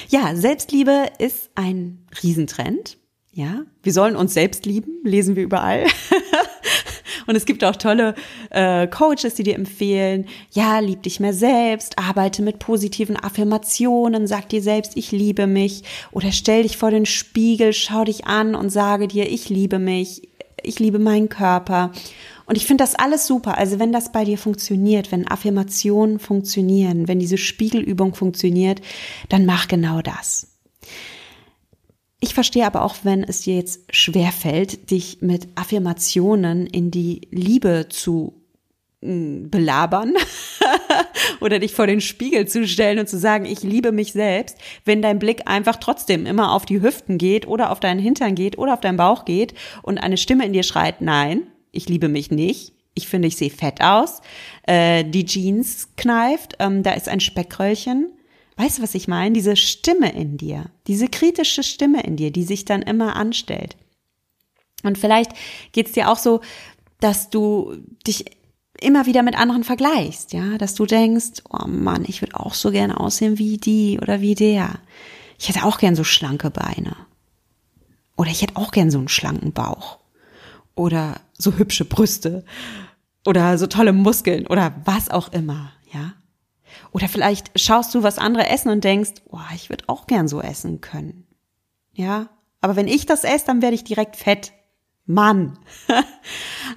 Ja, 0.10 0.36
Selbstliebe 0.36 1.10
ist 1.18 1.50
ein 1.56 2.06
Riesentrend. 2.22 2.98
Ja, 3.32 3.64
wir 3.82 3.94
sollen 3.94 4.18
uns 4.18 4.34
selbst 4.34 4.66
lieben, 4.66 5.00
lesen 5.06 5.38
wir 5.38 5.44
überall. 5.44 5.86
Und 7.28 7.36
es 7.36 7.46
gibt 7.46 7.64
auch 7.64 7.76
tolle 7.76 8.16
äh, 8.50 8.88
Coaches, 8.88 9.36
die 9.36 9.44
dir 9.44 9.56
empfehlen, 9.56 10.26
ja, 10.52 10.80
lieb 10.80 11.04
dich 11.04 11.20
mehr 11.20 11.34
selbst, 11.34 11.98
arbeite 11.98 12.42
mit 12.42 12.60
positiven 12.60 13.18
Affirmationen, 13.18 14.28
sag 14.28 14.50
dir 14.50 14.62
selbst, 14.62 14.96
ich 14.96 15.12
liebe 15.12 15.48
mich. 15.48 15.84
Oder 16.12 16.32
stell 16.32 16.64
dich 16.64 16.78
vor 16.78 16.92
den 16.92 17.06
Spiegel, 17.06 17.74
schau 17.74 18.04
dich 18.04 18.26
an 18.26 18.56
und 18.56 18.70
sage 18.70 19.08
dir, 19.08 19.30
ich 19.30 19.50
liebe 19.50 19.80
mich, 19.80 20.30
ich 20.62 20.80
liebe 20.80 21.00
meinen 21.00 21.30
Körper. 21.30 21.92
Und 22.46 22.58
ich 22.58 22.66
finde 22.66 22.84
das 22.84 22.96
alles 22.96 23.26
super. 23.26 23.58
Also 23.58 23.80
wenn 23.80 23.92
das 23.92 24.12
bei 24.12 24.26
dir 24.26 24.38
funktioniert, 24.38 25.12
wenn 25.12 25.28
Affirmationen 25.28 26.20
funktionieren, 26.20 27.08
wenn 27.08 27.20
diese 27.20 27.38
Spiegelübung 27.38 28.16
funktioniert, 28.16 28.82
dann 29.30 29.46
mach 29.46 29.68
genau 29.68 30.02
das. 30.02 30.48
Ich 32.24 32.34
verstehe 32.34 32.66
aber 32.66 32.84
auch, 32.84 32.96
wenn 33.04 33.22
es 33.22 33.42
dir 33.42 33.58
jetzt 33.58 33.82
schwer 33.94 34.32
fällt, 34.32 34.92
dich 34.92 35.18
mit 35.20 35.50
Affirmationen 35.56 36.68
in 36.68 36.90
die 36.90 37.28
Liebe 37.32 37.88
zu 37.90 38.42
mm, 39.02 39.50
belabern 39.50 40.14
oder 41.42 41.60
dich 41.60 41.74
vor 41.74 41.86
den 41.86 42.00
Spiegel 42.00 42.48
zu 42.48 42.66
stellen 42.66 43.00
und 43.00 43.10
zu 43.10 43.18
sagen, 43.20 43.44
ich 43.44 43.62
liebe 43.62 43.92
mich 43.92 44.14
selbst, 44.14 44.58
wenn 44.86 45.02
dein 45.02 45.20
Blick 45.20 45.50
einfach 45.50 45.76
trotzdem 45.76 46.26
immer 46.26 46.54
auf 46.54 46.66
die 46.66 46.82
Hüften 46.82 47.18
geht 47.18 47.46
oder 47.46 47.72
auf 47.72 47.82
deinen 47.82 48.00
Hintern 48.00 48.36
geht 48.36 48.58
oder 48.58 48.76
auf 48.76 48.80
deinen 48.80 48.96
Bauch 48.96 49.26
geht 49.26 49.54
und 49.82 49.98
eine 49.98 50.16
Stimme 50.16 50.46
in 50.46 50.54
dir 50.54 50.64
schreit, 50.64 51.02
nein, 51.02 51.42
ich 51.74 51.90
liebe 51.90 52.08
mich 52.08 52.32
nicht, 52.32 52.72
ich 52.94 53.10
finde, 53.10 53.28
ich 53.28 53.36
sehe 53.36 53.50
fett 53.50 53.82
aus, 53.82 54.22
äh, 54.66 55.04
die 55.04 55.26
Jeans 55.26 55.90
kneift, 55.98 56.56
ähm, 56.60 56.84
da 56.84 56.94
ist 56.94 57.10
ein 57.10 57.20
Speckröllchen, 57.20 58.14
Weißt 58.56 58.78
du, 58.78 58.84
was 58.84 58.96
ich 58.96 59.08
meine? 59.08 59.34
Diese 59.34 59.56
Stimme 59.56 60.12
in 60.14 60.38
dir, 60.38 60.66
diese 60.88 61.08
kritische 61.08 61.64
Stimme 61.64 62.04
in 62.04 62.16
dir, 62.16 62.32
die 62.32 62.44
sich 62.44 62.66
dann 62.66 62.82
immer 62.82 63.16
anstellt. 63.16 63.76
Und 64.84 64.98
vielleicht 64.98 65.32
geht's 65.72 65.94
dir 65.94 66.10
auch 66.12 66.18
so, 66.18 66.42
dass 67.00 67.30
du 67.30 67.76
dich 68.06 68.26
immer 68.80 69.06
wieder 69.06 69.24
mit 69.24 69.38
anderen 69.38 69.64
vergleichst, 69.64 70.34
ja, 70.34 70.58
dass 70.58 70.76
du 70.76 70.86
denkst, 70.86 71.42
oh 71.50 71.68
Mann, 71.68 72.06
ich 72.08 72.22
würde 72.22 72.40
auch 72.40 72.54
so 72.54 72.70
gern 72.72 72.92
aussehen 72.92 73.38
wie 73.40 73.58
die 73.58 74.00
oder 74.02 74.22
wie 74.22 74.36
der. 74.36 74.80
Ich 75.40 75.50
hätte 75.50 75.64
auch 75.64 75.78
gern 75.78 75.96
so 75.96 76.04
schlanke 76.04 76.50
Beine. 76.50 76.96
Oder 78.16 78.30
ich 78.30 78.42
hätte 78.42 78.58
auch 78.58 78.72
gern 78.72 78.92
so 78.92 79.00
einen 79.00 79.08
schlanken 79.08 79.54
Bauch. 79.54 80.00
Oder 80.76 81.22
so 81.34 81.54
hübsche 81.54 81.86
Brüste. 81.86 82.46
Oder 83.26 83.58
so 83.58 83.68
tolle 83.68 83.94
Muskeln 83.94 84.48
oder 84.48 84.76
was 84.84 85.10
auch 85.10 85.32
immer, 85.32 85.72
ja. 85.94 86.14
Oder 86.94 87.10
vielleicht 87.10 87.60
schaust 87.60 87.94
du, 87.94 88.04
was 88.04 88.20
andere 88.20 88.48
essen 88.48 88.70
und 88.70 88.84
denkst, 88.84 89.14
oh, 89.30 89.40
ich 89.56 89.70
würde 89.70 89.86
auch 89.88 90.08
gern 90.08 90.28
so 90.28 90.42
essen 90.42 90.80
können. 90.80 91.26
Ja, 91.92 92.30
aber 92.62 92.76
wenn 92.76 92.88
ich 92.88 93.06
das 93.06 93.24
esse, 93.24 93.48
dann 93.48 93.62
werde 93.62 93.76
ich 93.76 93.84
direkt 93.84 94.16
fett. 94.16 94.54
Mann. 95.06 95.60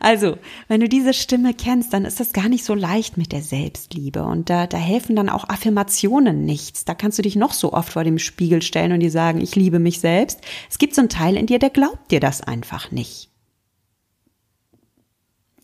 also, 0.01 0.37
wenn 0.67 0.81
du 0.81 0.89
diese 0.89 1.15
Stimme 1.15 1.55
kennst, 1.55 1.93
dann 1.93 2.05
ist 2.05 2.19
das 2.19 2.33
gar 2.33 2.49
nicht 2.49 2.65
so 2.65 2.75
leicht 2.75 3.17
mit 3.17 3.31
der 3.31 3.43
Selbstliebe. 3.43 4.25
Und 4.25 4.51
da, 4.51 4.67
da 4.67 4.79
helfen 4.79 5.15
dann 5.15 5.29
auch 5.29 5.49
Affirmationen 5.49 6.45
nichts. 6.45 6.85
Da 6.85 6.95
kannst 6.95 7.19
du 7.19 7.23
dich 7.23 7.37
noch 7.37 7.53
so 7.53 7.73
oft 7.73 7.93
vor 7.93 8.03
dem 8.03 8.19
Spiegel 8.19 8.63
stellen 8.63 8.91
und 8.91 9.01
dir 9.01 9.13
sagen, 9.13 9.41
ich 9.41 9.55
liebe 9.55 9.79
mich 9.79 10.01
selbst. 10.01 10.41
Es 10.69 10.79
gibt 10.79 10.97
so 10.97 11.03
einen 11.03 11.09
Teil 11.09 11.37
in 11.37 11.47
dir, 11.47 11.61
der 11.61 11.71
glaubt 11.71 12.11
dir 12.11 12.19
das 12.19 12.41
einfach 12.41 12.91
nicht 12.91 13.31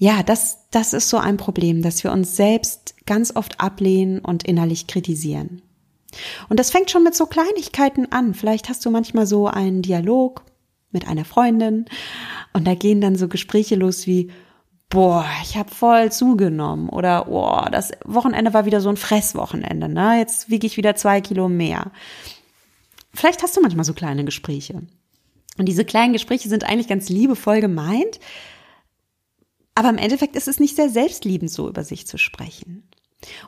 ja, 0.03 0.25
das, 0.25 0.67
das 0.73 0.95
ist 0.95 1.09
so 1.09 1.17
ein 1.17 1.37
Problem, 1.37 1.81
dass 1.81 2.03
wir 2.03 2.11
uns 2.11 2.35
selbst 2.35 2.97
ganz 3.07 3.37
oft 3.37 3.61
ablehnen 3.61 4.19
und 4.19 4.43
innerlich 4.43 4.89
kritisieren. 4.89 5.63
Und 6.49 6.59
das 6.59 6.73
fängt 6.73 6.91
schon 6.91 7.05
mit 7.05 7.15
so 7.15 7.27
Kleinigkeiten 7.27 8.11
an. 8.11 8.35
Vielleicht 8.35 8.69
hast 8.69 8.85
du 8.85 8.91
manchmal 8.91 9.27
so 9.27 9.47
einen 9.47 9.81
Dialog 9.81 10.43
mit 10.91 11.07
einer 11.07 11.25
Freundin 11.25 11.85
und 12.53 12.67
da 12.67 12.75
gehen 12.75 13.01
dann 13.01 13.15
so 13.15 13.29
Gespräche 13.29 13.77
los 13.77 14.09
wie, 14.09 14.33
boah, 14.91 15.25
ich 15.45 15.57
habe 15.57 15.73
voll 15.73 16.11
zugenommen 16.11 16.89
oder 16.89 17.27
boah, 17.27 17.69
das 17.71 17.93
Wochenende 18.05 18.53
war 18.53 18.67
wieder 18.67 18.81
so 18.81 18.89
ein 18.89 18.97
Fresswochenende, 18.97 19.89
ne? 19.89 20.19
Jetzt 20.19 20.51
wiege 20.51 20.67
ich 20.67 20.77
wieder 20.77 20.97
zwei 20.97 21.21
Kilo 21.21 21.49
mehr. 21.49 21.93
Vielleicht 23.15 23.45
hast 23.45 23.57
du 23.57 23.61
manchmal 23.61 23.85
so 23.85 23.95
kleine 23.95 24.25
Gespräche. 24.25 24.83
Und 25.59 25.67
diese 25.67 25.85
kleinen 25.85 26.13
Gespräche 26.13 26.49
sind 26.49 26.65
eigentlich 26.65 26.89
ganz 26.89 27.09
liebevoll 27.09 27.61
gemeint, 27.61 28.19
aber 29.75 29.89
im 29.89 29.99
Endeffekt 29.99 30.37
ist 30.37 30.49
es 30.49 30.61
nicht 30.61 30.77
sehr 30.77 30.89
selbstliebend, 30.89 31.51
so 31.51 31.69
über 31.69 31.85
sich 31.85 32.07
zu 32.07 32.19
sprechen. 32.19 32.89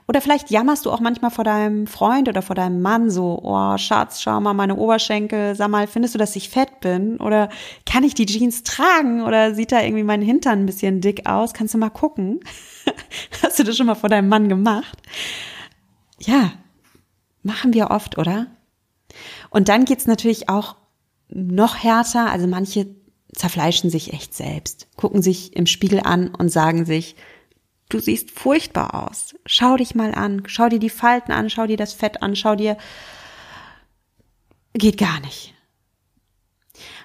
Oder 0.07 0.21
vielleicht 0.21 0.51
jammerst 0.51 0.87
du 0.87 0.91
auch 0.91 1.01
manchmal 1.01 1.31
vor 1.31 1.45
deinem 1.45 1.87
Freund 1.87 2.29
oder 2.29 2.43
vor 2.43 2.55
deinem 2.55 2.81
Mann 2.81 3.11
so, 3.11 3.41
oh 3.43 3.77
Schatz, 3.77 4.23
schau 4.23 4.41
mal 4.41 4.55
meine 4.55 4.77
Oberschenkel, 4.77 5.55
sag 5.57 5.69
mal, 5.69 5.87
findest 5.87 6.15
du, 6.15 6.19
dass 6.19 6.37
ich 6.37 6.49
fett 6.49 6.81
bin? 6.81 7.19
Oder 7.19 7.49
kann 7.85 8.05
ich 8.05 8.15
die 8.15 8.27
Jeans 8.27 8.63
tragen? 8.63 9.23
Oder 9.23 9.55
sieht 9.55 9.73
da 9.73 9.83
irgendwie 9.83 10.05
mein 10.05 10.23
Hintern 10.23 10.61
ein 10.61 10.67
bisschen 10.67 11.01
dick 11.01 11.27
aus? 11.29 11.55
Kannst 11.55 11.75
du 11.75 11.79
mal 11.79 11.91
gucken? 11.91 12.41
Hast 13.43 13.59
du 13.59 13.65
das 13.65 13.77
schon 13.77 13.87
mal 13.87 13.95
vor 13.95 14.09
deinem 14.09 14.29
Mann 14.29 14.49
gemacht? 14.49 14.97
Ja, 16.21 16.53
machen 17.43 17.75
wir 17.75 17.91
oft, 17.91 18.17
oder? 18.17 18.47
Und 19.51 19.69
dann 19.69 19.85
geht's 19.85 20.07
natürlich 20.07 20.49
auch 20.49 20.77
noch 21.29 21.83
härter. 21.83 22.31
Also 22.31 22.47
manche 22.47 22.87
zerfleischen 23.35 23.91
sich 23.91 24.13
echt 24.13 24.35
selbst, 24.35 24.89
gucken 24.97 25.23
sich 25.23 25.55
im 25.57 25.67
Spiegel 25.67 26.01
an 26.01 26.35
und 26.35 26.51
sagen 26.51 26.85
sich, 26.85 27.17
du 27.89 28.01
siehst 28.01 28.31
furchtbar 28.31 29.07
aus. 29.07 29.35
Schau 29.47 29.77
dich 29.77 29.95
mal 29.95 30.15
an, 30.15 30.45
schau 30.47 30.69
dir 30.69 30.79
die 30.79 30.91
Falten 30.91 31.33
an, 31.33 31.51
schau 31.51 31.67
dir 31.67 31.77
das 31.77 31.93
Fett 31.93 32.23
an, 32.23 32.37
schau 32.37 32.55
dir, 32.55 32.77
geht 34.73 34.99
gar 34.99 35.21
nicht. 35.21 35.55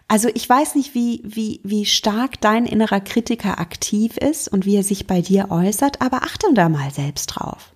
Also 0.08 0.28
ich 0.34 0.50
weiß 0.50 0.74
nicht, 0.74 0.96
wie, 0.96 1.22
wie, 1.24 1.62
wie 1.64 1.86
stark 1.86 2.42
dein 2.42 2.66
innerer 2.66 3.00
Kritiker 3.00 3.60
aktiv 3.60 4.18
ist 4.18 4.48
und 4.48 4.66
wie 4.66 4.76
er 4.76 4.84
sich 4.84 5.06
bei 5.06 5.22
dir 5.22 5.52
äußert, 5.52 6.02
aber 6.02 6.24
achte 6.24 6.48
da 6.56 6.68
mal 6.68 6.92
selbst 6.92 7.28
drauf. 7.28 7.76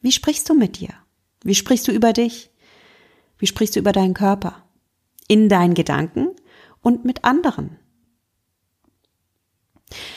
Wie 0.00 0.12
sprichst 0.12 0.48
du 0.48 0.54
mit 0.54 0.80
dir? 0.80 0.94
Wie 1.42 1.54
sprichst 1.54 1.86
du 1.88 1.92
über 1.92 2.14
dich? 2.14 2.50
Wie 3.38 3.46
sprichst 3.46 3.76
du 3.76 3.80
über 3.80 3.92
deinen 3.92 4.14
Körper? 4.14 4.65
In 5.28 5.48
deinen 5.48 5.74
Gedanken 5.74 6.28
und 6.80 7.04
mit 7.04 7.24
anderen. 7.24 7.78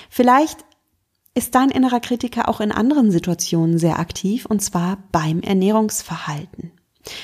Vielleicht 0.09 0.65
ist 1.35 1.55
dein 1.55 1.69
innerer 1.69 1.99
Kritiker 1.99 2.49
auch 2.49 2.59
in 2.59 2.71
anderen 2.71 3.11
Situationen 3.11 3.77
sehr 3.77 3.99
aktiv 3.99 4.45
und 4.45 4.61
zwar 4.61 4.97
beim 5.11 5.41
Ernährungsverhalten. 5.41 6.71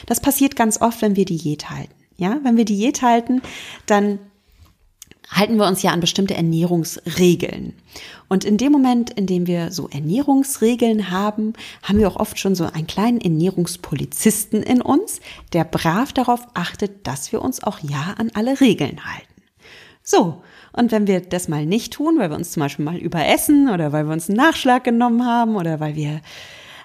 Das 0.06 0.22
passiert 0.22 0.56
ganz 0.56 0.80
oft, 0.82 1.02
wenn 1.02 1.16
wir 1.16 1.26
Diät 1.26 1.70
halten. 1.70 1.94
Ja, 2.18 2.40
wenn 2.44 2.56
wir 2.56 2.66
Diät 2.66 3.02
halten, 3.02 3.42
dann 3.88 4.20
halten 5.30 5.58
wir 5.58 5.68
uns 5.68 5.82
ja 5.82 5.92
an 5.92 6.00
bestimmte 6.00 6.36
Ernährungsregeln. 6.36 7.74
Und 8.28 8.46
in 8.46 8.58
dem 8.58 8.72
Moment, 8.72 9.10
in 9.12 9.28
dem 9.28 9.48
wir 9.48 9.72
so 9.72 9.88
Ernährungsregeln 9.90 11.12
haben, 11.12 11.54
haben 11.84 12.00
wir 12.00 12.08
auch 12.08 12.16
oft 12.16 12.40
schon 12.40 12.56
so 12.56 12.66
einen 12.66 12.88
kleinen 12.88 13.22
Ernährungspolizisten 13.22 14.64
in 14.64 14.82
uns, 14.82 15.20
der 15.54 15.64
brav 15.64 16.14
darauf 16.14 16.46
achtet, 16.54 17.06
dass 17.08 17.32
wir 17.32 17.42
uns 17.42 17.64
auch 17.64 17.80
ja 17.80 18.16
an 18.18 18.32
alle 18.34 18.60
Regeln 18.62 19.06
halten. 19.06 19.36
So, 20.04 20.44
und 20.72 20.92
wenn 20.92 21.08
wir 21.08 21.20
das 21.22 21.48
mal 21.48 21.66
nicht 21.66 21.94
tun, 21.94 22.20
weil 22.20 22.30
wir 22.30 22.36
uns 22.36 22.52
zum 22.52 22.62
Beispiel 22.62 22.86
mal 22.86 22.98
überessen 22.98 23.70
oder 23.70 23.92
weil 23.92 24.06
wir 24.06 24.14
uns 24.14 24.30
einen 24.30 24.38
Nachschlag 24.38 24.84
genommen 24.84 25.26
haben 25.26 25.56
oder 25.56 25.80
weil 25.80 25.96
wir 25.96 26.22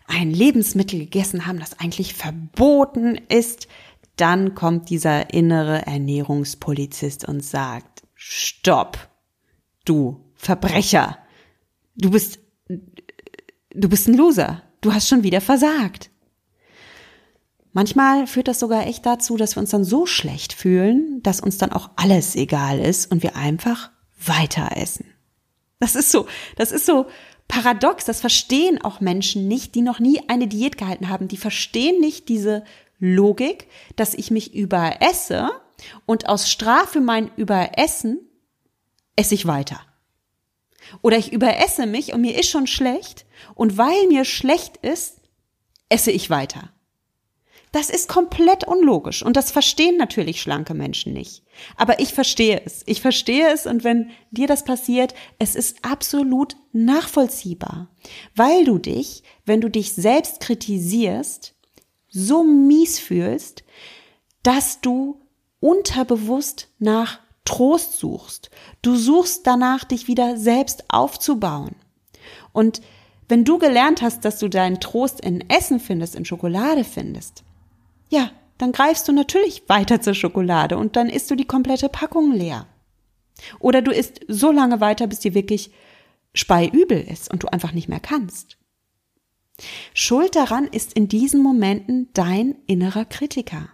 ein 0.07 0.31
Lebensmittel 0.31 1.00
gegessen 1.00 1.46
haben, 1.46 1.61
das 1.61 1.79
eigentlich 1.79 2.14
verboten 2.14 3.20
ist, 3.29 3.68
dann 4.16 4.55
kommt 4.55 4.90
dieser 4.90 5.33
innere 5.33 5.87
Ernährungspolizist 5.87 7.26
und 7.26 7.44
sagt, 7.44 7.99
Stopp. 8.22 8.98
Du 9.87 10.20
Verbrecher. 10.35 11.18
Du 11.96 12.11
bist, 12.11 12.38
du 12.68 13.88
bist 13.88 14.09
ein 14.09 14.14
Loser. 14.14 14.62
Du 14.83 14.92
hast 14.92 15.09
schon 15.09 15.22
wieder 15.22 15.40
versagt. 15.40 16.11
Manchmal 17.72 18.26
führt 18.26 18.48
das 18.48 18.61
sogar 18.61 18.87
echt 18.87 19.06
dazu, 19.06 19.38
dass 19.38 19.56
wir 19.56 19.61
uns 19.61 19.70
dann 19.70 19.85
so 19.85 20.04
schlecht 20.04 20.52
fühlen, 20.52 21.22
dass 21.22 21.40
uns 21.40 21.56
dann 21.56 21.72
auch 21.72 21.90
alles 21.96 22.37
egal 22.37 22.78
ist 22.78 23.11
und 23.11 23.22
wir 23.22 23.37
einfach 23.37 23.90
weiter 24.22 24.76
essen. 24.76 25.06
Das 25.78 25.94
ist 25.94 26.12
so, 26.12 26.26
das 26.56 26.72
ist 26.72 26.85
so 26.85 27.06
paradox. 27.48 28.04
Das 28.04 28.20
verstehen 28.20 28.83
auch 28.83 29.00
Menschen 29.00 29.48
nicht, 29.48 29.74
die 29.74 29.83
noch 29.83 29.98
nie 29.98 30.20
eine 30.28 30.46
Diät 30.46 30.76
gehalten 30.76 31.09
haben. 31.09 31.26
Die 31.26 31.38
verstehen 31.38 32.00
nicht 32.00 32.28
diese 32.28 32.64
Logik, 32.98 33.68
dass 33.96 34.12
ich 34.12 34.30
mich 34.30 34.54
überesse 34.54 35.50
und 36.07 36.29
aus 36.29 36.51
Strafe 36.51 37.01
mein 37.01 37.31
Überessen 37.37 38.21
esse 39.16 39.35
ich 39.35 39.47
weiter. 39.47 39.81
Oder 41.03 41.19
ich 41.19 41.33
überesse 41.33 41.87
mich 41.87 42.12
und 42.12 42.21
mir 42.21 42.38
ist 42.38 42.49
schon 42.49 42.66
schlecht 42.66 43.27
und 43.55 43.77
weil 43.77 44.07
mir 44.09 44.25
schlecht 44.25 44.79
ist, 44.79 45.21
esse 45.88 46.11
ich 46.11 46.31
weiter. 46.31 46.73
Das 47.73 47.88
ist 47.88 48.09
komplett 48.09 48.66
unlogisch 48.66 49.23
und 49.23 49.37
das 49.37 49.53
verstehen 49.53 49.97
natürlich 49.97 50.43
schlanke 50.43 50.75
Menschen 50.75 51.12
nicht. 51.12 51.45
Aber 51.77 52.01
ich 52.01 52.12
verstehe 52.12 52.61
es. 52.64 52.83
Ich 52.87 53.01
verstehe 53.01 53.53
es 53.53 53.66
und 53.66 53.85
wenn 53.85 54.11
dir 54.33 54.49
das 54.49 54.64
passiert, 54.64 55.14
es 55.38 55.55
ist 55.55 55.85
absolut 55.85 56.57
nachvollziehbar, 56.73 57.88
weil 58.35 58.64
du 58.64 58.79
dich, 58.79 59.23
wenn 59.45 59.61
du 59.61 59.71
dich 59.71 59.93
selbst 59.93 60.40
kritisierst, 60.40 61.55
so 62.09 62.43
mies 62.43 62.99
fühlst, 62.99 63.62
dass 64.43 64.81
du 64.81 65.19
unterbewusst 65.61 66.68
nach 66.79 67.20
Trost 67.44 67.99
suchst. 67.99 68.51
Du 68.83 68.96
suchst 68.96 69.46
danach, 69.46 69.85
dich 69.85 70.09
wieder 70.09 70.37
selbst 70.37 70.85
aufzubauen. 70.88 71.75
Und 72.53 72.81
wenn 73.29 73.44
du 73.44 73.59
gelernt 73.59 74.03
hast, 74.03 74.25
dass 74.25 74.38
du 74.38 74.49
deinen 74.49 74.81
Trost 74.81 75.20
in 75.20 75.49
Essen 75.49 75.81
findest, 75.81 76.16
in 76.16 76.25
Schokolade 76.25 76.85
findest, 76.85 77.44
ja, 78.09 78.31
dann 78.59 78.73
greifst 78.73 79.09
du 79.09 79.12
natürlich 79.12 79.68
weiter 79.68 80.01
zur 80.01 80.14
Schokolade 80.14 80.77
und 80.77 80.96
dann 80.96 81.09
isst 81.09 81.31
du 81.31 81.35
die 81.35 81.46
komplette 81.46 81.88
Packung 81.88 82.33
leer. 82.33 82.66
Oder 83.59 83.83
du 83.83 83.90
isst 83.90 84.20
so 84.29 84.51
lange 84.51 84.81
weiter, 84.81 85.07
bis 85.07 85.20
dir 85.20 85.33
wirklich 85.33 85.70
speiübel 86.35 87.01
ist 87.01 87.33
und 87.33 87.42
du 87.42 87.49
einfach 87.49 87.73
nicht 87.73 87.88
mehr 87.88 88.01
kannst. 88.01 88.59
Schuld 89.94 90.37
daran 90.37 90.66
ist 90.66 90.92
in 90.92 91.09
diesen 91.09 91.42
Momenten 91.42 92.09
dein 92.12 92.57
innerer 92.66 93.05
Kritiker. 93.05 93.68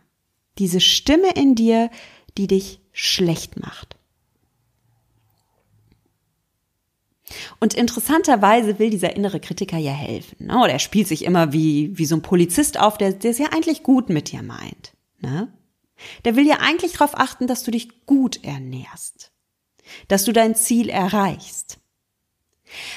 Diese 0.59 0.81
Stimme 0.81 1.33
in 1.35 1.55
dir, 1.55 1.91
die 2.39 2.47
dich 2.47 2.81
schlecht 2.93 3.61
macht. 3.61 3.97
Und 7.59 7.75
interessanterweise 7.75 8.79
will 8.79 8.91
dieser 8.91 9.17
innere 9.17 9.41
Kritiker 9.41 9.79
ja 9.79 9.93
helfen. 9.93 10.47
Ne? 10.47 10.59
Oder 10.59 10.75
er 10.75 10.79
spielt 10.79 11.09
sich 11.09 11.25
immer 11.25 11.53
wie, 11.53 11.97
wie 11.99 12.07
so 12.07 12.17
ein 12.17 12.23
Polizist 12.23 12.79
auf, 12.79 12.99
der, 12.99 13.23
es 13.23 13.39
ja 13.39 13.49
eigentlich 13.53 13.83
gut 13.83 14.09
mit 14.09 14.31
dir 14.31 14.43
meint. 14.43 14.93
Ne? 15.21 15.53
Der 16.25 16.37
will 16.37 16.47
ja 16.47 16.59
eigentlich 16.61 16.93
darauf 16.93 17.19
achten, 17.19 17.47
dass 17.47 17.65
du 17.65 17.71
dich 17.71 18.07
gut 18.07 18.45
ernährst. 18.45 19.33
Dass 20.09 20.25
du 20.25 20.33
dein 20.33 20.55
Ziel 20.55 20.89
erreichst. 20.89 21.79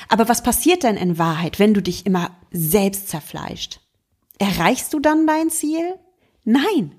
Aber 0.08 0.28
was 0.28 0.44
passiert 0.44 0.84
denn 0.84 0.98
in 0.98 1.18
Wahrheit, 1.18 1.60
wenn 1.60 1.74
du 1.74 1.82
dich 1.82 2.06
immer 2.06 2.36
selbst 2.52 3.10
zerfleischt? 3.10 3.80
Erreichst 4.38 4.94
du 4.94 5.00
dann 5.00 5.28
dein 5.28 5.50
Ziel? 5.50 5.96
Nein. 6.44 6.99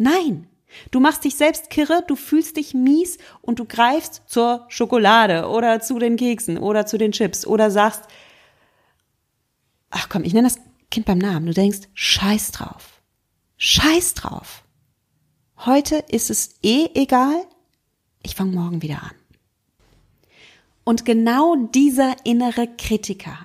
Nein. 0.00 0.46
Du 0.90 0.98
machst 0.98 1.24
dich 1.24 1.34
selbst 1.34 1.68
kirre, 1.68 2.02
du 2.06 2.16
fühlst 2.16 2.56
dich 2.56 2.72
mies 2.72 3.18
und 3.42 3.58
du 3.58 3.66
greifst 3.66 4.22
zur 4.26 4.64
Schokolade 4.68 5.48
oder 5.48 5.80
zu 5.80 5.98
den 5.98 6.16
Keksen 6.16 6.56
oder 6.56 6.86
zu 6.86 6.96
den 6.96 7.12
Chips 7.12 7.46
oder 7.46 7.70
sagst, 7.70 8.04
ach 9.90 10.08
komm, 10.08 10.24
ich 10.24 10.32
nenne 10.32 10.48
das 10.48 10.58
Kind 10.90 11.04
beim 11.04 11.18
Namen. 11.18 11.46
Du 11.46 11.52
denkst, 11.52 11.80
scheiß 11.92 12.52
drauf. 12.52 13.02
Scheiß 13.58 14.14
drauf. 14.14 14.64
Heute 15.66 15.96
ist 16.08 16.30
es 16.30 16.54
eh 16.62 16.88
egal. 16.94 17.44
Ich 18.22 18.36
fange 18.36 18.52
morgen 18.52 18.80
wieder 18.80 19.02
an. 19.02 19.16
Und 20.84 21.04
genau 21.04 21.56
dieser 21.56 22.14
innere 22.24 22.68
Kritiker 22.78 23.36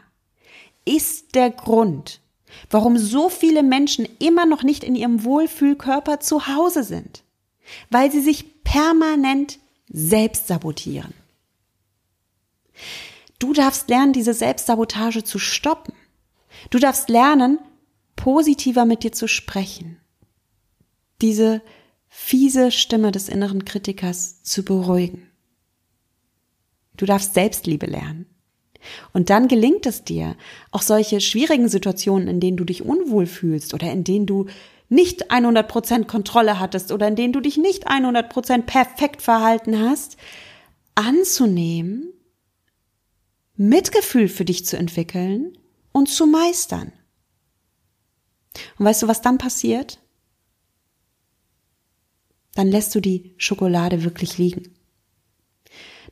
ist 0.86 1.36
der 1.36 1.50
Grund, 1.50 2.22
warum 2.70 2.98
so 2.98 3.30
viele 3.30 3.63
Menschen 3.63 4.08
immer 4.20 4.46
noch 4.46 4.63
nicht 4.63 4.84
in 4.84 4.96
ihrem 4.96 5.24
Wohlfühlkörper 5.24 6.20
zu 6.20 6.48
Hause 6.48 6.84
sind, 6.84 7.24
weil 7.89 8.12
sie 8.12 8.22
sich 8.22 8.63
permanent 8.63 9.60
selbst 9.88 10.48
sabotieren. 10.48 11.13
Du 13.39 13.54
darfst 13.54 13.89
lernen, 13.89 14.13
diese 14.13 14.34
Selbstsabotage 14.34 15.24
zu 15.24 15.39
stoppen. 15.39 15.94
Du 16.70 16.80
darfst 16.80 17.10
lernen, 17.10 17.60
positiver 18.15 18.86
mit 18.86 19.04
dir 19.04 19.12
zu 19.12 19.28
sprechen. 19.28 20.00
Diese 21.22 21.62
fiese 22.08 22.72
Stimme 22.72 23.12
des 23.12 23.30
inneren 23.30 23.65
Kritikers 23.65 24.41
zu 24.44 24.63
beruhigen. 24.63 25.30
Du 26.98 27.06
darfst 27.06 27.34
Selbstliebe 27.34 27.86
lernen. 27.86 28.26
Und 29.13 29.30
dann 29.30 29.48
gelingt 29.48 29.86
es 29.86 30.04
dir, 30.04 30.36
auch 30.71 30.82
solche 30.82 31.21
schwierigen 31.21 31.69
Situationen, 31.69 32.28
in 32.28 32.39
denen 32.39 32.58
du 32.58 32.63
dich 32.63 32.84
unwohl 32.84 33.26
fühlst 33.26 33.74
oder 33.74 33.91
in 33.91 34.04
denen 34.04 34.26
du 34.26 34.45
nicht 34.89 35.32
100% 35.32 36.06
Kontrolle 36.06 36.60
hattest 36.60 36.91
oder 36.91 37.08
in 37.08 37.15
denen 37.15 37.34
du 37.34 37.39
dich 37.39 37.58
nicht 37.58 37.89
100% 37.89 38.63
perfekt 38.63 39.21
verhalten 39.21 39.80
hast, 39.80 40.17
anzunehmen, 40.95 42.13
Mitgefühl 43.56 44.28
für 44.28 44.45
dich 44.45 44.65
zu 44.65 44.78
entwickeln 44.78 45.58
und 45.91 46.10
zu 46.10 46.28
meistern. 46.28 46.91
Und 48.78 48.86
weißt 48.86 49.04
du, 49.04 49.08
was 49.08 49.21
dann 49.21 49.38
passiert? 49.38 50.00
Dann 52.54 52.67
lässt 52.67 52.93
du 52.95 53.02
die 53.02 53.34
Schokolade 53.38 54.04
wirklich 54.04 54.38
liegen 54.38 54.76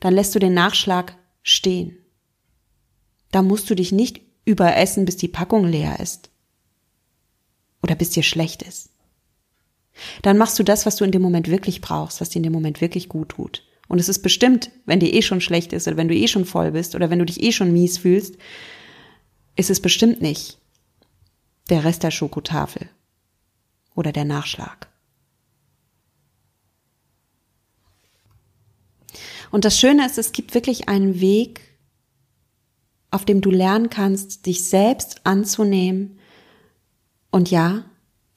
dann 0.04 0.16
lässt 0.16 0.36
du 0.36 0.40
den 0.40 0.54
Nachschlag 0.54 1.18
stehen. 1.44 1.98
Da 3.34 3.42
musst 3.42 3.68
du 3.68 3.74
dich 3.76 3.92
nicht 3.92 4.22
überessen, 4.46 5.06
bis 5.06 5.18
die 5.18 5.28
Packung 5.28 5.66
leer 5.66 6.00
ist. 6.00 6.30
Oder 7.82 7.96
bis 7.96 8.12
dir 8.12 8.22
schlecht 8.22 8.62
ist. 8.62 8.92
Dann 10.22 10.38
machst 10.38 10.60
du 10.60 10.64
das, 10.64 10.86
was 10.86 10.98
du 10.98 11.04
in 11.04 11.12
dem 11.12 11.24
Moment 11.24 11.50
wirklich 11.50 11.82
brauchst, 11.82 12.22
was 12.22 12.30
dir 12.30 12.38
in 12.38 12.44
dem 12.44 12.54
Moment 12.54 12.80
wirklich 12.80 13.10
gut 13.10 13.30
tut. 13.30 13.64
Und 13.88 13.98
es 13.98 14.08
ist 14.08 14.20
bestimmt, 14.20 14.70
wenn 14.86 15.00
dir 15.00 15.12
eh 15.12 15.24
schon 15.24 15.42
schlecht 15.42 15.74
ist 15.74 15.88
oder 15.88 15.98
wenn 15.98 16.08
du 16.08 16.16
eh 16.16 16.28
schon 16.28 16.46
voll 16.46 16.72
bist 16.72 16.94
oder 16.94 17.10
wenn 17.10 17.18
du 17.18 17.26
dich 17.26 17.42
eh 17.42 17.52
schon 17.52 17.74
mies 17.74 17.98
fühlst, 17.98 18.38
ist 19.56 19.72
es 19.72 19.80
bestimmt 19.80 20.22
nicht 20.22 20.60
der 21.72 21.84
Rest 21.84 22.04
der 22.04 22.12
Schokotafel 22.12 22.88
oder 23.96 24.12
der 24.12 24.26
Nachschlag. 24.26 24.90
Und 29.50 29.66
das 29.66 29.80
Schöne 29.80 30.06
ist, 30.06 30.20
es 30.20 30.34
gibt 30.34 30.54
wirklich 30.54 30.88
einen 30.88 31.20
Weg, 31.20 31.73
auf 33.14 33.26
dem 33.26 33.42
du 33.42 33.52
lernen 33.52 33.90
kannst, 33.90 34.46
dich 34.46 34.64
selbst 34.64 35.22
anzunehmen 35.26 36.20
und 37.32 37.52
ja, 37.52 37.86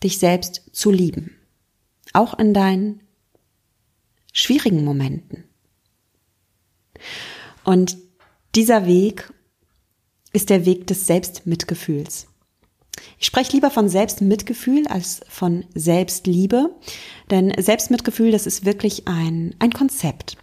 dich 0.03 0.19
selbst 0.19 0.63
zu 0.73 0.91
lieben. 0.91 1.37
Auch 2.13 2.39
in 2.39 2.53
deinen 2.53 3.01
schwierigen 4.33 4.85
Momenten. 4.85 5.45
Und 7.65 7.97
dieser 8.55 8.87
Weg 8.87 9.33
ist 10.33 10.51
der 10.51 10.67
Weg 10.67 10.87
des 10.87 11.07
Selbstmitgefühls. 11.07 12.27
Ich 13.19 13.27
spreche 13.27 13.53
lieber 13.53 13.71
von 13.71 13.89
Selbstmitgefühl 13.89 14.87
als 14.89 15.21
von 15.29 15.65
Selbstliebe, 15.75 16.75
denn 17.31 17.53
Selbstmitgefühl, 17.59 18.31
das 18.31 18.47
ist 18.47 18.67
wirklich 18.67 19.09
ein, 19.09 19.55
ein 19.59 19.73
Konzept. 19.73 20.37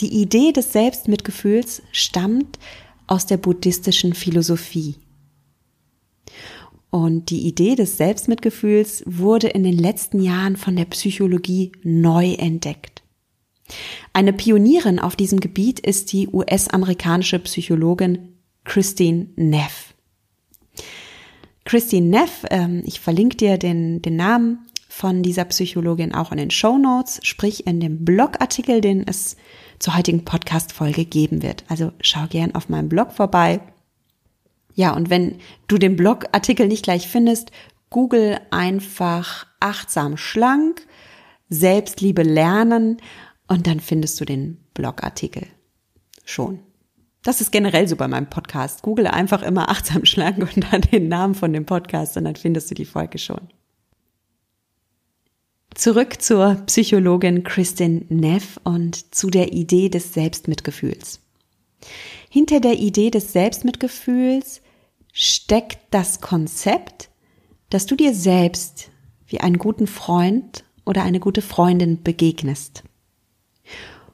Die 0.00 0.20
Idee 0.20 0.52
des 0.52 0.72
Selbstmitgefühls 0.72 1.82
stammt 1.92 2.58
aus 3.08 3.26
der 3.26 3.38
buddhistischen 3.38 4.14
Philosophie. 4.14 4.94
Und 6.90 7.30
die 7.30 7.46
Idee 7.46 7.74
des 7.74 7.96
Selbstmitgefühls 7.96 9.02
wurde 9.04 9.48
in 9.48 9.64
den 9.64 9.76
letzten 9.76 10.22
Jahren 10.22 10.56
von 10.56 10.76
der 10.76 10.86
Psychologie 10.86 11.72
neu 11.82 12.32
entdeckt. 12.34 13.02
Eine 14.12 14.32
Pionierin 14.32 14.98
auf 14.98 15.14
diesem 15.14 15.40
Gebiet 15.40 15.80
ist 15.80 16.12
die 16.12 16.28
US-amerikanische 16.28 17.38
Psychologin 17.40 18.38
Christine 18.64 19.28
Neff. 19.36 19.94
Christine 21.64 22.06
Neff, 22.08 22.44
ähm, 22.50 22.82
ich 22.86 23.00
verlinke 23.00 23.36
dir 23.36 23.58
den, 23.58 24.00
den 24.00 24.16
Namen 24.16 24.66
von 24.88 25.22
dieser 25.22 25.44
Psychologin 25.44 26.14
auch 26.14 26.32
in 26.32 26.38
den 26.38 26.50
Show 26.50 26.78
Notes, 26.78 27.20
sprich 27.22 27.66
in 27.66 27.78
dem 27.80 28.06
Blogartikel, 28.06 28.80
den 28.80 29.06
es 29.06 29.36
zur 29.78 29.96
heutigen 29.96 30.24
Podcast-Folge 30.24 31.04
geben 31.04 31.42
wird. 31.42 31.64
Also 31.68 31.92
schau 32.00 32.26
gern 32.28 32.54
auf 32.54 32.68
meinem 32.68 32.88
Blog 32.88 33.12
vorbei. 33.12 33.60
Ja, 34.74 34.94
und 34.94 35.10
wenn 35.10 35.38
du 35.66 35.78
den 35.78 35.96
Blogartikel 35.96 36.68
nicht 36.68 36.84
gleich 36.84 37.08
findest, 37.08 37.50
google 37.90 38.38
einfach 38.50 39.46
achtsam 39.60 40.16
schlank, 40.16 40.86
Selbstliebe 41.48 42.22
lernen 42.22 42.98
und 43.46 43.66
dann 43.66 43.80
findest 43.80 44.20
du 44.20 44.24
den 44.24 44.58
Blogartikel 44.74 45.46
schon. 46.24 46.60
Das 47.22 47.40
ist 47.40 47.50
generell 47.50 47.88
so 47.88 47.96
bei 47.96 48.06
meinem 48.06 48.30
Podcast. 48.30 48.82
Google 48.82 49.06
einfach 49.06 49.42
immer 49.42 49.68
achtsam 49.70 50.04
schlank 50.04 50.38
und 50.38 50.72
dann 50.72 50.82
den 50.82 51.08
Namen 51.08 51.34
von 51.34 51.52
dem 51.52 51.66
Podcast 51.66 52.16
und 52.16 52.24
dann 52.24 52.36
findest 52.36 52.70
du 52.70 52.74
die 52.74 52.84
Folge 52.84 53.18
schon. 53.18 53.48
Zurück 55.78 56.20
zur 56.20 56.56
Psychologin 56.66 57.44
Kristin 57.44 58.04
Neff 58.08 58.58
und 58.64 59.14
zu 59.14 59.30
der 59.30 59.52
Idee 59.52 59.88
des 59.88 60.12
Selbstmitgefühls. 60.12 61.20
Hinter 62.28 62.58
der 62.58 62.80
Idee 62.80 63.12
des 63.12 63.32
Selbstmitgefühls 63.32 64.60
steckt 65.12 65.78
das 65.92 66.20
Konzept, 66.20 67.10
dass 67.70 67.86
du 67.86 67.94
dir 67.94 68.12
selbst 68.12 68.90
wie 69.28 69.38
einen 69.38 69.58
guten 69.58 69.86
Freund 69.86 70.64
oder 70.84 71.04
eine 71.04 71.20
gute 71.20 71.42
Freundin 71.42 72.02
begegnest 72.02 72.82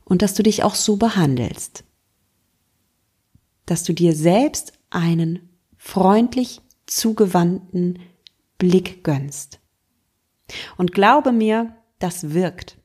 und 0.04 0.20
dass 0.20 0.34
du 0.34 0.42
dich 0.42 0.64
auch 0.64 0.74
so 0.74 0.98
behandelst, 0.98 1.82
dass 3.64 3.84
du 3.84 3.94
dir 3.94 4.14
selbst 4.14 4.74
einen 4.90 5.48
freundlich 5.78 6.60
zugewandten 6.84 8.00
Blick 8.58 9.02
gönnst. 9.02 9.60
Und 10.76 10.92
glaube 10.92 11.32
mir, 11.32 11.76
das 11.98 12.34
wirkt. 12.34 12.76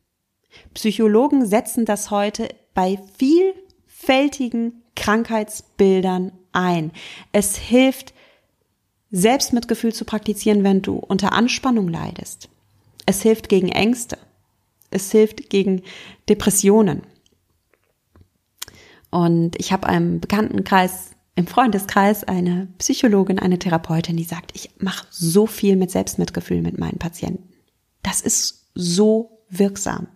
Psychologen 0.73 1.45
setzen 1.45 1.85
das 1.85 2.11
heute 2.11 2.49
bei 2.73 2.99
vielfältigen 3.17 4.83
Krankheitsbildern 4.95 6.31
ein. 6.51 6.91
Es 7.31 7.55
hilft, 7.57 8.13
Selbstmitgefühl 9.11 9.93
zu 9.93 10.05
praktizieren, 10.05 10.63
wenn 10.63 10.81
du 10.81 10.95
unter 10.95 11.33
Anspannung 11.33 11.87
leidest. 11.87 12.49
Es 13.05 13.21
hilft 13.21 13.49
gegen 13.49 13.69
Ängste. 13.69 14.17
es 14.91 15.11
hilft 15.11 15.49
gegen 15.49 15.83
Depressionen. 16.27 17.03
Und 19.11 19.59
ich 19.59 19.71
habe 19.71 19.87
einem 19.87 20.19
Bekanntenkreis, 20.19 21.11
im 21.35 21.47
Freundeskreis 21.47 22.23
eine 22.23 22.67
Psychologin, 22.79 23.39
eine 23.39 23.57
Therapeutin, 23.59 24.17
die 24.17 24.23
sagt, 24.23 24.51
ich 24.55 24.71
mache 24.77 25.07
so 25.09 25.47
viel 25.47 25.75
mit 25.75 25.89
Selbstmitgefühl 25.89 26.61
mit 26.61 26.77
meinen 26.77 26.99
Patienten. 26.99 27.48
Das 28.09 28.21
ist 28.21 28.65
so 28.73 29.43
wirksam. 29.51 30.07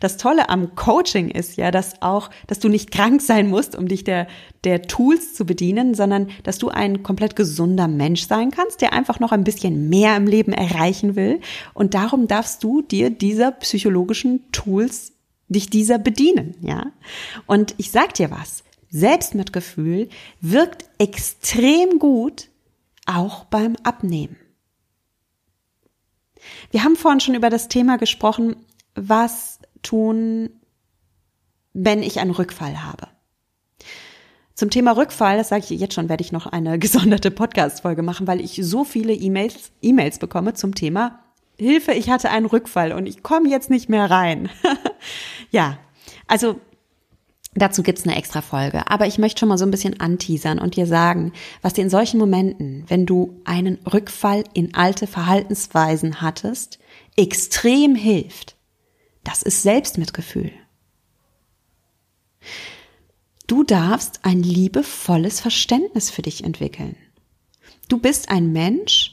Das 0.00 0.16
Tolle 0.16 0.48
am 0.48 0.74
Coaching 0.74 1.30
ist 1.30 1.56
ja, 1.56 1.70
dass 1.70 2.02
auch, 2.02 2.30
dass 2.48 2.58
du 2.58 2.68
nicht 2.68 2.90
krank 2.90 3.22
sein 3.22 3.48
musst, 3.48 3.76
um 3.76 3.86
dich 3.86 4.02
der, 4.02 4.26
der 4.64 4.82
Tools 4.82 5.34
zu 5.34 5.46
bedienen, 5.46 5.94
sondern 5.94 6.30
dass 6.42 6.58
du 6.58 6.68
ein 6.68 7.04
komplett 7.04 7.36
gesunder 7.36 7.86
Mensch 7.86 8.26
sein 8.26 8.50
kannst, 8.50 8.80
der 8.80 8.92
einfach 8.92 9.20
noch 9.20 9.30
ein 9.30 9.44
bisschen 9.44 9.88
mehr 9.88 10.16
im 10.16 10.26
Leben 10.26 10.52
erreichen 10.52 11.14
will. 11.14 11.40
Und 11.74 11.94
darum 11.94 12.26
darfst 12.26 12.64
du 12.64 12.82
dir 12.82 13.10
dieser 13.10 13.52
psychologischen 13.52 14.50
Tools, 14.50 15.12
dich 15.48 15.70
dieser 15.70 15.98
bedienen, 15.98 16.56
ja. 16.60 16.86
Und 17.46 17.76
ich 17.76 17.92
sag 17.92 18.14
dir 18.14 18.32
was. 18.32 18.64
Selbstmitgefühl 18.90 20.08
wirkt 20.40 20.86
extrem 20.98 22.00
gut 22.00 22.48
auch 23.06 23.44
beim 23.44 23.76
Abnehmen. 23.84 24.36
Wir 26.70 26.84
haben 26.84 26.96
vorhin 26.96 27.20
schon 27.20 27.34
über 27.34 27.50
das 27.50 27.68
Thema 27.68 27.98
gesprochen, 27.98 28.56
was 28.94 29.58
tun, 29.82 30.50
wenn 31.72 32.02
ich 32.02 32.20
einen 32.20 32.30
Rückfall 32.30 32.82
habe. 32.84 33.08
Zum 34.54 34.70
Thema 34.70 34.92
Rückfall, 34.92 35.38
das 35.38 35.48
sage 35.48 35.64
ich 35.64 35.80
jetzt 35.80 35.94
schon, 35.94 36.08
werde 36.08 36.22
ich 36.22 36.32
noch 36.32 36.46
eine 36.46 36.78
gesonderte 36.78 37.30
Podcast-Folge 37.30 38.02
machen, 38.02 38.26
weil 38.26 38.40
ich 38.40 38.60
so 38.62 38.84
viele 38.84 39.12
E-Mails, 39.12 39.72
E-Mails 39.80 40.18
bekomme 40.18 40.54
zum 40.54 40.74
Thema 40.74 41.20
Hilfe, 41.58 41.92
ich 41.92 42.10
hatte 42.10 42.30
einen 42.30 42.46
Rückfall 42.46 42.92
und 42.92 43.06
ich 43.06 43.22
komme 43.22 43.48
jetzt 43.48 43.70
nicht 43.70 43.88
mehr 43.88 44.10
rein. 44.10 44.50
ja, 45.50 45.78
also 46.26 46.60
Dazu 47.54 47.82
gibt's 47.82 48.04
eine 48.04 48.16
extra 48.16 48.40
Folge. 48.40 48.90
Aber 48.90 49.06
ich 49.06 49.18
möchte 49.18 49.40
schon 49.40 49.48
mal 49.48 49.58
so 49.58 49.66
ein 49.66 49.70
bisschen 49.70 50.00
anteasern 50.00 50.58
und 50.58 50.76
dir 50.76 50.86
sagen, 50.86 51.32
was 51.60 51.74
dir 51.74 51.82
in 51.82 51.90
solchen 51.90 52.18
Momenten, 52.18 52.84
wenn 52.88 53.04
du 53.04 53.40
einen 53.44 53.78
Rückfall 53.92 54.44
in 54.54 54.74
alte 54.74 55.06
Verhaltensweisen 55.06 56.22
hattest, 56.22 56.78
extrem 57.16 57.94
hilft. 57.94 58.56
Das 59.22 59.42
ist 59.42 59.62
Selbstmitgefühl. 59.62 60.52
Du 63.46 63.64
darfst 63.64 64.20
ein 64.22 64.42
liebevolles 64.42 65.40
Verständnis 65.40 66.10
für 66.10 66.22
dich 66.22 66.44
entwickeln. 66.44 66.96
Du 67.88 67.98
bist 67.98 68.30
ein 68.30 68.52
Mensch 68.52 69.12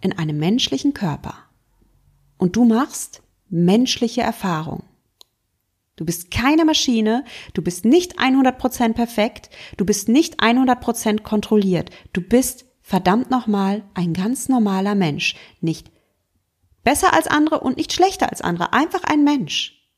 in 0.00 0.16
einem 0.18 0.38
menschlichen 0.38 0.94
Körper. 0.94 1.34
Und 2.38 2.56
du 2.56 2.64
machst 2.64 3.20
menschliche 3.50 4.22
Erfahrungen. 4.22 4.84
Du 5.98 6.04
bist 6.04 6.30
keine 6.30 6.64
Maschine, 6.64 7.24
du 7.54 7.62
bist 7.62 7.84
nicht 7.84 8.20
100% 8.20 8.92
perfekt, 8.92 9.50
du 9.76 9.84
bist 9.84 10.08
nicht 10.08 10.40
100% 10.40 11.22
kontrolliert. 11.22 11.90
Du 12.12 12.20
bist 12.20 12.66
verdammt 12.82 13.30
nochmal 13.32 13.82
ein 13.94 14.14
ganz 14.14 14.48
normaler 14.48 14.94
Mensch. 14.94 15.34
Nicht 15.60 15.90
besser 16.84 17.14
als 17.14 17.26
andere 17.26 17.58
und 17.58 17.78
nicht 17.78 17.92
schlechter 17.92 18.30
als 18.30 18.42
andere. 18.42 18.72
Einfach 18.72 19.02
ein 19.02 19.24
Mensch. 19.24 19.90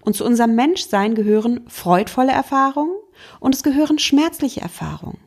Und 0.00 0.14
zu 0.14 0.24
unserem 0.24 0.54
Menschsein 0.54 1.16
gehören 1.16 1.68
freudvolle 1.68 2.30
Erfahrungen 2.30 2.94
und 3.40 3.56
es 3.56 3.64
gehören 3.64 3.98
schmerzliche 3.98 4.60
Erfahrungen. 4.60 5.18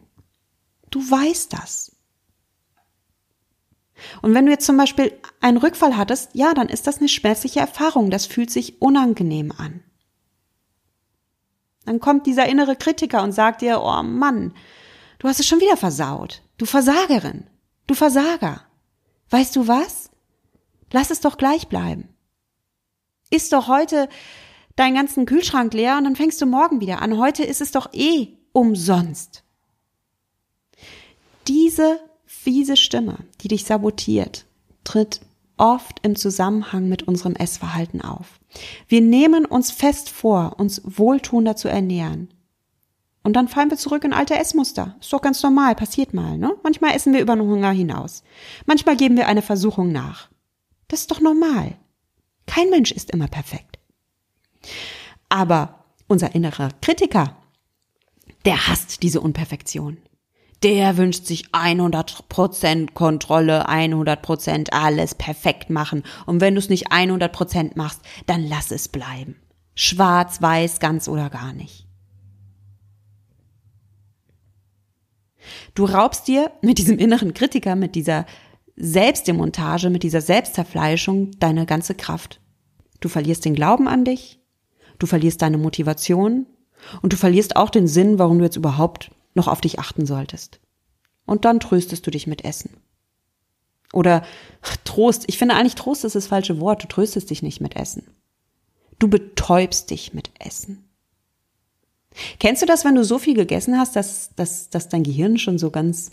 Du 0.92 1.02
weißt 1.02 1.52
das. 1.52 1.95
Und 4.22 4.34
wenn 4.34 4.46
du 4.46 4.52
jetzt 4.52 4.66
zum 4.66 4.78
Beispiel 4.78 5.14
einen 5.42 5.58
Rückfall 5.58 5.98
hattest, 5.98 6.32
ja, 6.34 6.54
dann 6.54 6.70
ist 6.70 6.88
das 6.88 7.00
eine 7.00 7.10
schmerzliche 7.10 7.60
Erfahrung. 7.60 8.10
Das 8.10 8.26
fühlt 8.26 8.52
sich 8.52 8.82
unangenehm 8.82 9.52
an. 9.52 9.84
Dann 11.86 12.00
kommt 12.00 12.26
dieser 12.26 12.48
innere 12.48 12.76
Kritiker 12.76 13.24
und 13.24 13.32
sagt 13.32 13.62
dir, 13.62 13.82
oh 13.82 14.04
Mann, 14.04 14.54
du 15.20 15.28
hast 15.28 15.40
es 15.40 15.48
schon 15.48 15.62
wieder 15.62 15.78
versaut. 15.78 16.42
Du 16.58 16.66
Versagerin. 16.66 17.48
Du 17.88 17.94
Versager. 17.94 18.62
Weißt 19.30 19.56
du 19.56 19.68
was? 19.68 20.10
Lass 20.92 21.12
es 21.12 21.22
doch 21.22 21.38
gleich 21.38 21.68
bleiben. 21.68 22.10
Ist 23.30 23.54
doch 23.54 23.68
heute 23.68 24.10
deinen 24.76 24.96
ganzen 24.96 25.26
Kühlschrank 25.26 25.74
leer 25.74 25.98
und 25.98 26.06
dann 26.06 26.16
fängst 26.16 26.42
du 26.42 26.46
morgen 26.46 26.82
wieder 26.82 27.02
an. 27.02 27.18
Heute 27.18 27.44
ist 27.44 27.62
es 27.62 27.72
doch 27.72 27.94
eh 27.94 28.38
umsonst. 28.52 29.44
Diese 31.48 32.00
fiese 32.46 32.78
Stimme, 32.78 33.18
die 33.42 33.48
dich 33.48 33.66
sabotiert, 33.66 34.46
tritt 34.84 35.22
oft 35.58 36.00
im 36.04 36.16
Zusammenhang 36.16 36.88
mit 36.88 37.02
unserem 37.04 37.36
Essverhalten 37.36 38.02
auf. 38.04 38.40
Wir 38.88 39.02
nehmen 39.02 39.46
uns 39.46 39.72
fest 39.72 40.12
vor, 40.12 40.60
uns 40.60 40.80
wohltuender 40.86 41.56
zu 41.56 41.68
ernähren. 41.68 42.30
Und 43.24 43.34
dann 43.34 43.48
fallen 43.48 43.72
wir 43.72 43.78
zurück 43.78 44.04
in 44.04 44.14
alte 44.14 44.36
Essmuster. 44.36 44.96
Ist 45.02 45.12
doch 45.12 45.24
ganz 45.24 45.42
normal, 45.42 45.74
passiert 45.74 46.14
mal, 46.14 46.38
ne? 46.38 46.56
Manchmal 46.62 46.96
essen 46.96 47.14
wir 47.14 47.22
über 47.22 47.36
den 47.36 47.48
Hunger 47.48 47.72
hinaus. 47.72 48.22
Manchmal 48.68 48.96
geben 48.96 49.18
wir 49.18 49.28
eine 49.28 49.42
Versuchung 49.42 49.92
nach. 49.92 50.30
Das 50.88 51.00
ist 51.00 51.10
doch 51.10 51.22
normal. 51.22 51.76
Kein 52.46 52.70
Mensch 52.70 52.92
ist 52.92 53.10
immer 53.10 53.28
perfekt. 53.28 53.80
Aber 55.30 55.86
unser 56.08 56.36
innerer 56.36 56.70
Kritiker, 56.82 57.36
der 58.46 58.68
hasst 58.68 59.02
diese 59.02 59.20
Unperfektion 59.20 59.98
der 60.66 60.98
wünscht 60.98 61.28
sich 61.28 61.50
100% 61.50 62.94
Kontrolle, 62.96 63.70
100% 63.70 64.72
alles 64.72 65.14
perfekt 65.14 65.70
machen. 65.70 66.02
Und 66.26 66.42
wenn 66.42 66.56
du 66.56 66.60
es 66.60 66.70
nicht 66.70 66.92
100% 66.92 67.74
machst, 67.76 68.02
dann 68.26 68.44
lass 68.48 68.72
es 68.72 68.88
bleiben. 68.88 69.36
Schwarz, 69.76 70.42
weiß, 70.42 70.80
ganz 70.80 71.08
oder 71.08 71.30
gar 71.30 71.54
nicht. 71.54 71.86
Du 75.76 75.86
raubst 75.86 76.28
dir 76.28 76.50
mit 76.64 76.80
diesem 76.80 76.98
inneren 76.98 77.36
Kritiker, 77.36 77.76
mit 77.76 77.94
dieser 77.94 78.26
Selbstdemontage, 78.76 79.92
mit 79.92 80.02
dieser 80.02 80.22
Selbstzerfleischung 80.22 81.30
deine 81.38 81.68
ganze 81.68 81.94
Kraft. 81.94 82.42
Du 83.02 83.08
verlierst 83.08 83.46
den 83.46 83.54
Glauben 83.54 83.88
an 83.88 84.04
dich, 84.04 84.40
du 84.98 85.06
verlierst 85.06 85.44
deine 85.44 85.60
Motivation 85.60 86.48
und 87.04 87.14
du 87.14 87.18
verlierst 87.18 87.56
auch 87.56 87.70
den 87.70 87.86
Sinn, 87.86 88.18
warum 88.18 88.40
du 88.40 88.46
jetzt 88.46 88.56
überhaupt 88.56 89.12
noch 89.36 89.48
auf 89.48 89.62
dich 89.62 89.78
achten 89.80 90.06
solltest. 90.06 90.60
Und 91.26 91.46
dann 91.46 91.60
tröstest 91.60 92.06
du 92.06 92.12
dich 92.12 92.26
mit 92.26 92.44
Essen. 92.44 92.72
Oder 93.94 94.26
Trost, 94.84 95.26
ich 95.28 95.38
finde 95.38 95.56
eigentlich 95.56 95.76
Trost 95.76 96.04
ist 96.04 96.16
das 96.16 96.28
falsche 96.28 96.60
Wort, 96.60 96.84
du 96.84 96.88
tröstest 96.88 97.30
dich 97.30 97.44
nicht 97.44 97.62
mit 97.62 97.76
Essen. 97.76 98.04
Du 98.98 99.08
betäubst 99.08 99.92
dich 99.92 100.14
mit 100.14 100.32
Essen. 100.40 100.84
Kennst 102.40 102.62
du 102.62 102.66
das, 102.66 102.86
wenn 102.86 102.96
du 102.96 103.04
so 103.04 103.20
viel 103.20 103.36
gegessen 103.36 103.78
hast, 103.78 103.96
dass, 103.96 104.34
dass, 104.36 104.70
dass 104.70 104.90
dein 104.90 105.04
Gehirn 105.04 105.38
schon 105.38 105.58
so 105.58 105.70
ganz 105.70 106.12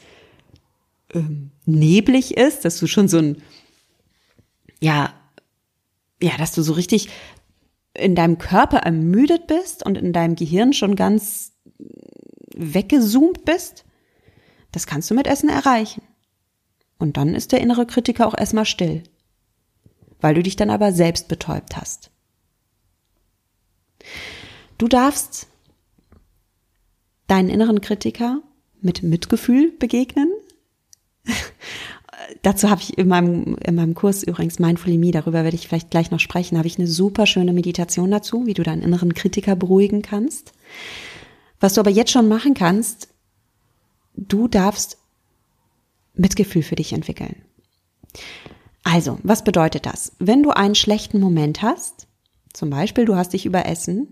ähm, 1.14 1.50
neblig 1.64 2.36
ist, 2.36 2.64
dass 2.64 2.78
du 2.78 2.86
schon 2.86 3.08
so 3.08 3.18
ein, 3.18 3.42
ja, 4.80 5.14
ja, 6.20 6.36
dass 6.38 6.52
du 6.52 6.62
so 6.62 6.72
richtig 6.72 7.08
in 7.94 8.14
deinem 8.14 8.38
Körper 8.38 8.78
ermüdet 8.78 9.46
bist 9.46 9.84
und 9.84 9.96
in 9.96 10.12
deinem 10.12 10.34
Gehirn 10.34 10.72
schon 10.72 10.96
ganz 10.96 11.52
weggezoomt 12.56 13.44
bist, 13.44 13.84
das 14.72 14.86
kannst 14.86 15.10
du 15.10 15.14
mit 15.14 15.26
Essen 15.26 15.48
erreichen. 15.48 16.02
Und 16.98 17.16
dann 17.16 17.34
ist 17.34 17.52
der 17.52 17.60
innere 17.60 17.86
Kritiker 17.86 18.26
auch 18.26 18.36
erstmal 18.36 18.64
still, 18.64 19.02
weil 20.20 20.34
du 20.34 20.42
dich 20.42 20.56
dann 20.56 20.70
aber 20.70 20.92
selbst 20.92 21.28
betäubt 21.28 21.76
hast. 21.76 22.10
Du 24.78 24.88
darfst 24.88 25.48
deinen 27.26 27.48
inneren 27.48 27.80
Kritiker 27.80 28.42
mit 28.80 29.02
Mitgefühl 29.02 29.72
begegnen. 29.78 30.30
Dazu 32.42 32.70
habe 32.70 32.80
ich 32.82 32.98
in 32.98 33.08
meinem, 33.08 33.56
in 33.64 33.74
meinem 33.74 33.94
Kurs 33.94 34.22
übrigens 34.22 34.58
Mindfully 34.58 35.10
darüber 35.10 35.44
werde 35.44 35.56
ich 35.56 35.68
vielleicht 35.68 35.90
gleich 35.90 36.10
noch 36.10 36.20
sprechen, 36.20 36.56
habe 36.56 36.68
ich 36.68 36.78
eine 36.78 36.86
super 36.86 37.26
schöne 37.26 37.52
Meditation 37.52 38.10
dazu, 38.10 38.46
wie 38.46 38.54
du 38.54 38.62
deinen 38.62 38.82
inneren 38.82 39.14
Kritiker 39.14 39.56
beruhigen 39.56 40.02
kannst. 40.02 40.52
Was 41.62 41.74
du 41.74 41.80
aber 41.80 41.90
jetzt 41.90 42.10
schon 42.10 42.26
machen 42.26 42.54
kannst, 42.54 43.06
du 44.16 44.48
darfst 44.48 44.98
Mitgefühl 46.12 46.64
für 46.64 46.74
dich 46.74 46.92
entwickeln. 46.92 47.36
Also, 48.82 49.20
was 49.22 49.44
bedeutet 49.44 49.86
das? 49.86 50.10
Wenn 50.18 50.42
du 50.42 50.50
einen 50.50 50.74
schlechten 50.74 51.20
Moment 51.20 51.62
hast, 51.62 52.08
zum 52.52 52.70
Beispiel 52.70 53.04
du 53.04 53.14
hast 53.14 53.32
dich 53.32 53.46
überessen, 53.46 54.08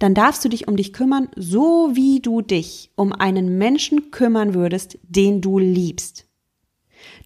dann 0.00 0.14
darfst 0.14 0.44
du 0.44 0.50
dich 0.50 0.68
um 0.68 0.76
dich 0.76 0.92
kümmern, 0.92 1.30
so 1.34 1.92
wie 1.94 2.20
du 2.20 2.42
dich 2.42 2.90
um 2.94 3.14
einen 3.14 3.56
Menschen 3.56 4.10
kümmern 4.10 4.52
würdest, 4.52 4.98
den 5.02 5.40
du 5.40 5.58
liebst. 5.58 6.26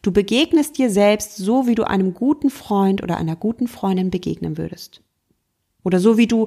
Du 0.00 0.12
begegnest 0.12 0.78
dir 0.78 0.90
selbst 0.90 1.38
so, 1.38 1.66
wie 1.66 1.74
du 1.74 1.82
einem 1.82 2.14
guten 2.14 2.50
Freund 2.50 3.02
oder 3.02 3.16
einer 3.16 3.34
guten 3.34 3.66
Freundin 3.66 4.12
begegnen 4.12 4.58
würdest. 4.58 5.02
Oder 5.82 5.98
so, 5.98 6.16
wie 6.16 6.28
du 6.28 6.46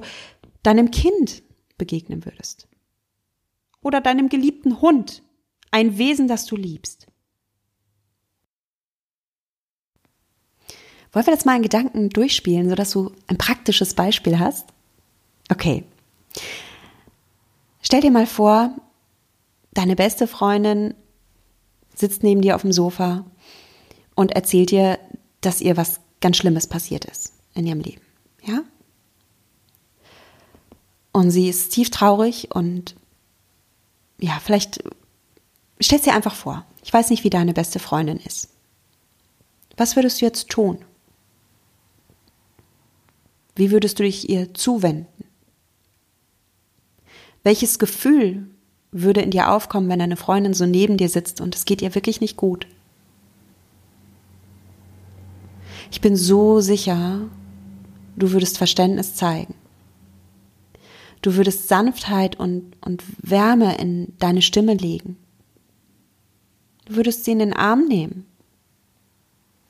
deinem 0.62 0.90
Kind 0.90 1.42
begegnen 1.76 2.24
würdest 2.24 2.69
oder 3.82 4.00
deinem 4.00 4.28
geliebten 4.28 4.80
Hund, 4.80 5.22
ein 5.70 5.98
Wesen, 5.98 6.28
das 6.28 6.46
du 6.46 6.56
liebst. 6.56 7.06
Wollen 11.12 11.26
wir 11.26 11.34
das 11.34 11.44
mal 11.44 11.56
in 11.56 11.62
Gedanken 11.62 12.08
durchspielen, 12.10 12.68
sodass 12.68 12.90
du 12.92 13.12
ein 13.26 13.38
praktisches 13.38 13.94
Beispiel 13.94 14.38
hast? 14.38 14.68
Okay. 15.50 15.84
Stell 17.82 18.00
dir 18.00 18.12
mal 18.12 18.26
vor, 18.26 18.76
deine 19.72 19.96
beste 19.96 20.26
Freundin 20.28 20.94
sitzt 21.94 22.22
neben 22.22 22.42
dir 22.42 22.54
auf 22.54 22.62
dem 22.62 22.72
Sofa 22.72 23.24
und 24.14 24.32
erzählt 24.32 24.70
dir, 24.70 24.98
dass 25.40 25.60
ihr 25.60 25.76
was 25.76 26.00
ganz 26.20 26.36
Schlimmes 26.36 26.66
passiert 26.66 27.06
ist 27.06 27.32
in 27.54 27.66
ihrem 27.66 27.80
Leben. 27.80 28.02
Ja? 28.44 28.62
Und 31.12 31.30
sie 31.32 31.48
ist 31.48 31.70
tief 31.70 31.90
traurig 31.90 32.54
und 32.54 32.94
ja, 34.20 34.38
vielleicht 34.42 34.82
stellst 35.82 36.06
dir 36.06 36.14
einfach 36.14 36.34
vor. 36.34 36.64
Ich 36.84 36.92
weiß 36.92 37.10
nicht, 37.10 37.24
wie 37.24 37.30
deine 37.30 37.54
beste 37.54 37.78
Freundin 37.78 38.18
ist. 38.18 38.48
Was 39.76 39.96
würdest 39.96 40.20
du 40.20 40.26
jetzt 40.26 40.48
tun? 40.48 40.78
Wie 43.56 43.70
würdest 43.70 43.98
du 43.98 44.02
dich 44.02 44.28
ihr 44.28 44.54
zuwenden? 44.54 45.24
Welches 47.42 47.78
Gefühl 47.78 48.46
würde 48.92 49.22
in 49.22 49.30
dir 49.30 49.50
aufkommen, 49.50 49.88
wenn 49.88 49.98
deine 49.98 50.16
Freundin 50.16 50.54
so 50.54 50.66
neben 50.66 50.96
dir 50.96 51.08
sitzt 51.08 51.40
und 51.40 51.54
es 51.54 51.64
geht 51.64 51.80
ihr 51.82 51.94
wirklich 51.94 52.20
nicht 52.20 52.36
gut? 52.36 52.66
Ich 55.90 56.00
bin 56.00 56.16
so 56.16 56.60
sicher, 56.60 57.28
du 58.16 58.32
würdest 58.32 58.58
Verständnis 58.58 59.14
zeigen. 59.14 59.54
Du 61.22 61.36
würdest 61.36 61.68
Sanftheit 61.68 62.38
und, 62.38 62.76
und 62.80 63.04
Wärme 63.18 63.76
in 63.78 64.14
deine 64.18 64.42
Stimme 64.42 64.74
legen. 64.74 65.16
Du 66.86 66.96
würdest 66.96 67.24
sie 67.24 67.32
in 67.32 67.38
den 67.38 67.52
Arm 67.52 67.86
nehmen. 67.86 68.26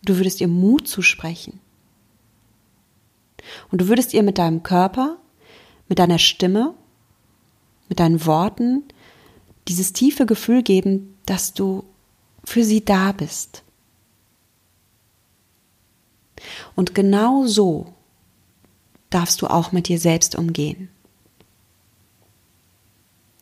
Du 0.04 0.16
würdest 0.16 0.40
ihr 0.40 0.48
Mut 0.48 0.88
zusprechen. 0.88 1.60
Und 3.70 3.80
du 3.80 3.88
würdest 3.88 4.14
ihr 4.14 4.22
mit 4.22 4.38
deinem 4.38 4.62
Körper, 4.62 5.18
mit 5.88 5.98
deiner 5.98 6.18
Stimme, 6.18 6.74
mit 7.88 8.00
deinen 8.00 8.24
Worten 8.26 8.84
dieses 9.68 9.92
tiefe 9.92 10.26
Gefühl 10.26 10.62
geben, 10.62 11.16
dass 11.26 11.52
du 11.52 11.84
für 12.44 12.64
sie 12.64 12.84
da 12.84 13.12
bist. 13.12 13.62
Und 16.74 16.94
genau 16.94 17.46
so 17.46 17.92
darfst 19.10 19.42
du 19.42 19.48
auch 19.48 19.72
mit 19.72 19.88
dir 19.88 19.98
selbst 19.98 20.36
umgehen. 20.36 20.88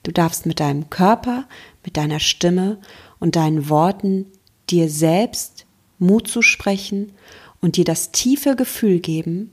Du 0.09 0.12
darfst 0.12 0.47
mit 0.47 0.59
deinem 0.59 0.88
Körper, 0.88 1.47
mit 1.85 1.99
deiner 1.99 2.18
Stimme 2.18 2.79
und 3.18 3.37
deinen 3.37 3.68
Worten 3.68 4.25
dir 4.71 4.88
selbst 4.88 5.66
Mut 5.99 6.29
zu 6.29 6.40
sprechen 6.40 7.12
und 7.61 7.77
dir 7.77 7.85
das 7.85 8.11
tiefe 8.11 8.57
Gefühl 8.57 9.01
geben, 9.01 9.51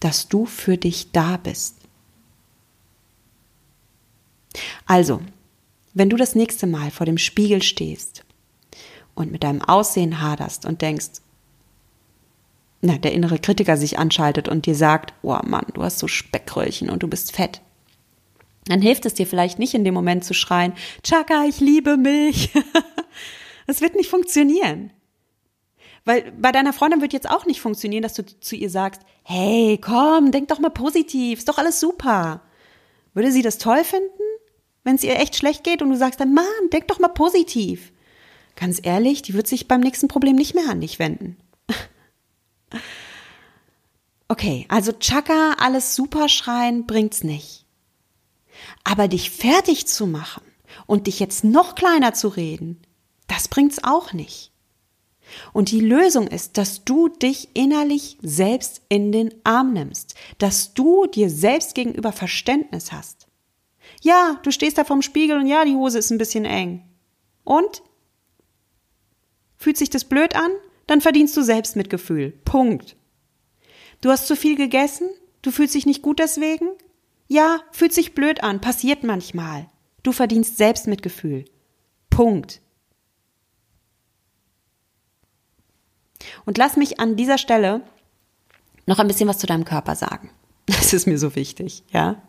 dass 0.00 0.28
du 0.28 0.44
für 0.44 0.76
dich 0.76 1.12
da 1.12 1.38
bist. 1.38 1.76
Also, 4.84 5.22
wenn 5.94 6.10
du 6.10 6.18
das 6.18 6.34
nächste 6.34 6.66
Mal 6.66 6.90
vor 6.90 7.06
dem 7.06 7.16
Spiegel 7.16 7.62
stehst 7.62 8.26
und 9.14 9.32
mit 9.32 9.42
deinem 9.42 9.62
Aussehen 9.62 10.20
haderst 10.20 10.66
und 10.66 10.82
denkst, 10.82 11.22
na, 12.82 12.98
der 12.98 13.14
innere 13.14 13.38
Kritiker 13.38 13.78
sich 13.78 13.98
anschaltet 13.98 14.48
und 14.48 14.66
dir 14.66 14.74
sagt, 14.74 15.14
oh 15.22 15.38
Mann, 15.46 15.64
du 15.72 15.82
hast 15.82 15.98
so 15.98 16.08
Speckröllchen 16.08 16.90
und 16.90 17.02
du 17.02 17.08
bist 17.08 17.32
fett, 17.32 17.62
dann 18.68 18.82
hilft 18.82 19.06
es 19.06 19.14
dir 19.14 19.26
vielleicht 19.26 19.58
nicht 19.58 19.74
in 19.74 19.84
dem 19.84 19.94
Moment 19.94 20.24
zu 20.24 20.34
schreien, 20.34 20.74
Chaka, 21.02 21.44
ich 21.46 21.60
liebe 21.60 21.96
mich. 21.96 22.50
Das 23.66 23.82
wird 23.82 23.96
nicht 23.96 24.08
funktionieren. 24.08 24.92
Weil 26.06 26.32
bei 26.32 26.52
deiner 26.52 26.72
Freundin 26.72 27.02
wird 27.02 27.12
jetzt 27.12 27.28
auch 27.28 27.44
nicht 27.44 27.60
funktionieren, 27.60 28.02
dass 28.02 28.14
du 28.14 28.24
zu 28.24 28.56
ihr 28.56 28.70
sagst, 28.70 29.02
hey, 29.24 29.78
komm, 29.78 30.32
denk 30.32 30.48
doch 30.48 30.58
mal 30.58 30.70
positiv, 30.70 31.40
ist 31.40 31.50
doch 31.50 31.58
alles 31.58 31.78
super. 31.78 32.40
Würde 33.12 33.30
sie 33.30 33.42
das 33.42 33.58
toll 33.58 33.84
finden, 33.84 34.08
wenn 34.84 34.94
es 34.94 35.04
ihr 35.04 35.20
echt 35.20 35.36
schlecht 35.36 35.64
geht 35.64 35.82
und 35.82 35.90
du 35.90 35.98
sagst 35.98 36.18
dann, 36.18 36.32
Mann, 36.32 36.46
denk 36.72 36.88
doch 36.88 36.98
mal 36.98 37.08
positiv. 37.08 37.92
Ganz 38.56 38.80
ehrlich, 38.82 39.20
die 39.20 39.34
wird 39.34 39.46
sich 39.46 39.68
beim 39.68 39.80
nächsten 39.82 40.08
Problem 40.08 40.36
nicht 40.36 40.54
mehr 40.54 40.70
an 40.70 40.80
dich 40.80 40.98
wenden. 40.98 41.36
Okay, 44.30 44.66
also 44.68 44.92
Chaka, 44.92 45.54
alles 45.58 45.96
super 45.96 46.28
schreien 46.28 46.86
bringt's 46.86 47.24
nicht. 47.24 47.64
Aber 48.84 49.08
dich 49.08 49.30
fertig 49.30 49.86
zu 49.86 50.06
machen 50.06 50.42
und 50.86 51.06
dich 51.06 51.20
jetzt 51.20 51.44
noch 51.44 51.74
kleiner 51.74 52.14
zu 52.14 52.28
reden, 52.28 52.80
das 53.26 53.48
bringt's 53.48 53.82
auch 53.84 54.12
nicht. 54.12 54.52
Und 55.52 55.70
die 55.70 55.80
Lösung 55.80 56.26
ist, 56.26 56.56
dass 56.56 56.84
du 56.84 57.08
dich 57.08 57.50
innerlich 57.54 58.16
selbst 58.22 58.82
in 58.88 59.12
den 59.12 59.34
Arm 59.44 59.72
nimmst, 59.72 60.14
dass 60.38 60.74
du 60.74 61.06
dir 61.06 61.30
selbst 61.30 61.74
gegenüber 61.74 62.12
Verständnis 62.12 62.92
hast. 62.92 63.26
Ja, 64.00 64.40
du 64.42 64.50
stehst 64.50 64.78
da 64.78 64.84
vorm 64.84 65.02
Spiegel 65.02 65.38
und 65.38 65.46
ja, 65.46 65.64
die 65.64 65.74
Hose 65.74 65.98
ist 65.98 66.10
ein 66.10 66.18
bisschen 66.18 66.44
eng. 66.44 66.84
Und? 67.44 67.82
Fühlt 69.56 69.76
sich 69.76 69.90
das 69.90 70.04
blöd 70.04 70.36
an? 70.36 70.50
Dann 70.86 71.00
verdienst 71.00 71.36
du 71.36 71.42
Selbstmitgefühl. 71.42 72.30
Punkt. 72.44 72.96
Du 74.00 74.10
hast 74.10 74.26
zu 74.26 74.36
viel 74.36 74.56
gegessen? 74.56 75.08
Du 75.42 75.50
fühlst 75.50 75.74
dich 75.74 75.86
nicht 75.86 76.02
gut 76.02 76.18
deswegen? 76.18 76.68
Ja, 77.28 77.60
fühlt 77.72 77.92
sich 77.92 78.14
blöd 78.14 78.42
an, 78.42 78.60
passiert 78.60 79.04
manchmal. 79.04 79.68
Du 80.02 80.12
verdienst 80.12 80.56
Selbstmitgefühl. 80.56 81.44
Punkt. 82.08 82.60
Und 86.44 86.58
lass 86.58 86.76
mich 86.76 86.98
an 86.98 87.16
dieser 87.16 87.38
Stelle 87.38 87.82
noch 88.86 88.98
ein 88.98 89.06
bisschen 89.06 89.28
was 89.28 89.38
zu 89.38 89.46
deinem 89.46 89.64
Körper 89.64 89.94
sagen. 89.94 90.30
Das 90.66 90.92
ist 90.92 91.06
mir 91.06 91.18
so 91.18 91.34
wichtig, 91.34 91.82
ja. 91.92 92.20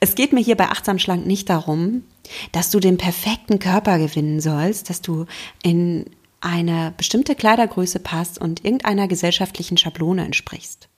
Es 0.00 0.16
geht 0.16 0.32
mir 0.32 0.40
hier 0.40 0.56
bei 0.56 0.68
Achtsam 0.68 0.98
Schlank 0.98 1.26
nicht 1.26 1.48
darum, 1.48 2.02
dass 2.50 2.70
du 2.70 2.80
den 2.80 2.98
perfekten 2.98 3.60
Körper 3.60 3.98
gewinnen 3.98 4.40
sollst, 4.40 4.90
dass 4.90 5.00
du 5.00 5.26
in 5.62 6.10
eine 6.40 6.92
bestimmte 6.96 7.34
Kleidergröße 7.34 8.00
passt 8.00 8.40
und 8.40 8.64
irgendeiner 8.64 9.08
gesellschaftlichen 9.08 9.76
Schablone 9.76 10.24
entsprichst. 10.24 10.88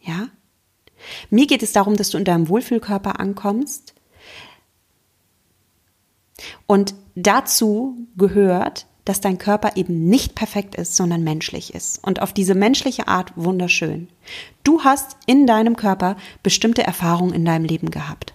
Ja? 0.00 0.28
Mir 1.30 1.46
geht 1.46 1.62
es 1.62 1.72
darum, 1.72 1.96
dass 1.96 2.10
du 2.10 2.18
in 2.18 2.24
deinem 2.24 2.48
Wohlfühlkörper 2.48 3.20
ankommst. 3.20 3.94
Und 6.66 6.94
dazu 7.14 7.96
gehört, 8.16 8.86
dass 9.04 9.20
dein 9.20 9.38
Körper 9.38 9.76
eben 9.76 10.06
nicht 10.06 10.34
perfekt 10.34 10.74
ist, 10.74 10.96
sondern 10.96 11.22
menschlich 11.22 11.74
ist. 11.74 12.02
Und 12.02 12.22
auf 12.22 12.32
diese 12.32 12.54
menschliche 12.54 13.06
Art 13.06 13.32
wunderschön. 13.36 14.08
Du 14.62 14.82
hast 14.82 15.16
in 15.26 15.46
deinem 15.46 15.76
Körper 15.76 16.16
bestimmte 16.42 16.82
Erfahrungen 16.82 17.34
in 17.34 17.44
deinem 17.44 17.66
Leben 17.66 17.90
gehabt, 17.90 18.32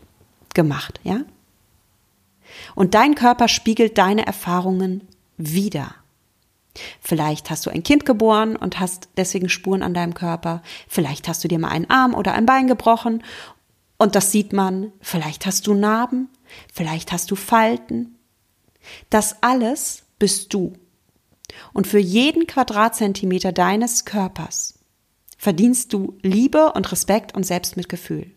gemacht, 0.54 1.00
ja? 1.04 1.22
Und 2.76 2.94
dein 2.94 3.16
Körper 3.16 3.48
spiegelt 3.48 3.98
deine 3.98 4.26
Erfahrungen 4.26 5.08
wieder. 5.38 5.96
Vielleicht 7.02 7.50
hast 7.50 7.66
du 7.66 7.70
ein 7.70 7.84
Kind 7.84 8.06
geboren 8.06 8.56
und 8.56 8.80
hast 8.80 9.10
deswegen 9.18 9.50
Spuren 9.50 9.84
an 9.84 9.94
deinem 9.94 10.14
Körper. 10.14 10.62
Vielleicht 10.88 11.28
hast 11.28 11.44
du 11.44 11.48
dir 11.48 11.60
mal 11.60 11.70
einen 11.70 11.90
Arm 11.90 12.14
oder 12.14 12.34
ein 12.34 12.46
Bein 12.46 12.68
gebrochen 12.68 13.24
und 13.98 14.16
das 14.16 14.32
sieht 14.32 14.54
man. 14.54 14.94
Vielleicht 15.02 15.46
hast 15.46 15.68
du 15.68 15.74
Narben. 15.74 16.30
Vielleicht 16.74 17.12
hast 17.12 17.30
du 17.32 17.36
Falten. 17.36 18.18
Das 19.10 19.44
alles 19.44 20.04
bist 20.20 20.54
du. 20.54 20.74
Und 21.74 21.88
für 21.88 22.00
jeden 22.00 22.48
Quadratzentimeter 22.48 23.52
deines 23.52 24.06
Körpers 24.06 24.80
verdienst 25.38 25.94
du 25.94 26.18
Liebe 26.22 26.74
und 26.74 26.92
Respekt 26.92 27.36
und 27.36 27.46
Selbstmitgefühl. 27.46 28.32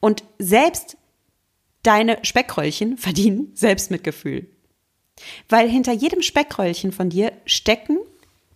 Und 0.00 0.24
selbst 0.38 0.96
deine 1.82 2.18
Speckröllchen 2.22 2.96
verdienen 2.96 3.50
Selbstmitgefühl. 3.54 4.48
Weil 5.48 5.68
hinter 5.68 5.92
jedem 5.92 6.22
Speckröllchen 6.22 6.92
von 6.92 7.10
dir 7.10 7.32
stecken 7.46 7.98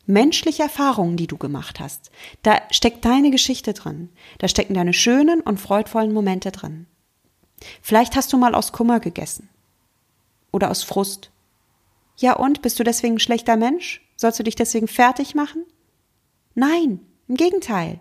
menschliche 0.06 0.62
Erfahrungen, 0.62 1.16
die 1.16 1.26
du 1.26 1.36
gemacht 1.36 1.80
hast. 1.80 2.10
Da 2.42 2.62
steckt 2.70 3.04
deine 3.04 3.30
Geschichte 3.30 3.72
drin. 3.72 4.10
Da 4.38 4.48
stecken 4.48 4.74
deine 4.74 4.92
schönen 4.92 5.40
und 5.40 5.60
freudvollen 5.60 6.12
Momente 6.12 6.52
drin. 6.52 6.86
Vielleicht 7.82 8.16
hast 8.16 8.32
du 8.32 8.38
mal 8.38 8.54
aus 8.54 8.72
Kummer 8.72 9.00
gegessen. 9.00 9.48
Oder 10.52 10.70
aus 10.70 10.82
Frust. 10.82 11.30
Ja 12.18 12.34
und, 12.34 12.62
bist 12.62 12.78
du 12.78 12.84
deswegen 12.84 13.16
ein 13.16 13.20
schlechter 13.20 13.56
Mensch? 13.56 14.00
Sollst 14.16 14.38
du 14.38 14.44
dich 14.44 14.54
deswegen 14.54 14.88
fertig 14.88 15.34
machen? 15.34 15.64
Nein, 16.54 17.00
im 17.28 17.34
Gegenteil. 17.34 18.00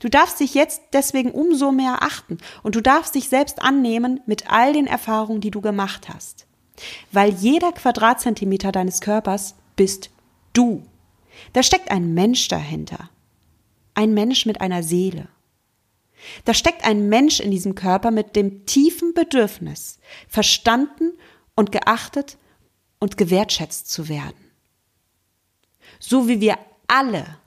Du 0.00 0.08
darfst 0.08 0.40
dich 0.40 0.54
jetzt 0.54 0.82
deswegen 0.92 1.30
umso 1.30 1.72
mehr 1.72 2.02
achten 2.02 2.38
und 2.62 2.74
du 2.74 2.80
darfst 2.80 3.14
dich 3.14 3.28
selbst 3.28 3.62
annehmen 3.62 4.20
mit 4.26 4.50
all 4.50 4.72
den 4.72 4.86
Erfahrungen, 4.86 5.40
die 5.40 5.50
du 5.50 5.60
gemacht 5.60 6.08
hast. 6.08 6.46
Weil 7.12 7.32
jeder 7.32 7.72
Quadratzentimeter 7.72 8.72
deines 8.72 9.00
Körpers 9.00 9.54
bist 9.76 10.10
du. 10.52 10.82
Da 11.52 11.62
steckt 11.62 11.90
ein 11.90 12.14
Mensch 12.14 12.48
dahinter. 12.48 13.10
Ein 13.94 14.14
Mensch 14.14 14.46
mit 14.46 14.60
einer 14.60 14.82
Seele. 14.82 15.28
Da 16.44 16.54
steckt 16.54 16.84
ein 16.84 17.08
Mensch 17.08 17.40
in 17.40 17.50
diesem 17.50 17.74
Körper 17.74 18.10
mit 18.10 18.36
dem 18.36 18.66
tiefen 18.66 19.14
Bedürfnis, 19.14 19.98
verstanden 20.28 21.12
und 21.54 21.72
geachtet 21.72 22.36
und 22.98 23.16
gewertschätzt 23.16 23.90
zu 23.90 24.08
werden. 24.08 24.34
So 25.98 26.28
wie 26.28 26.40
wir 26.40 26.58
alle 26.88 27.38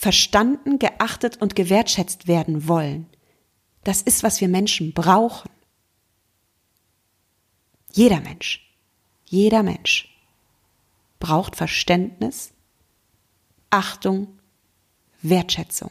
verstanden, 0.00 0.78
geachtet 0.78 1.42
und 1.42 1.54
gewertschätzt 1.54 2.26
werden 2.26 2.66
wollen. 2.66 3.06
Das 3.84 4.00
ist, 4.00 4.22
was 4.22 4.40
wir 4.40 4.48
Menschen 4.48 4.94
brauchen. 4.94 5.50
Jeder 7.92 8.20
Mensch, 8.20 8.66
jeder 9.26 9.62
Mensch 9.62 10.08
braucht 11.18 11.54
Verständnis, 11.54 12.52
Achtung, 13.68 14.38
Wertschätzung. 15.20 15.90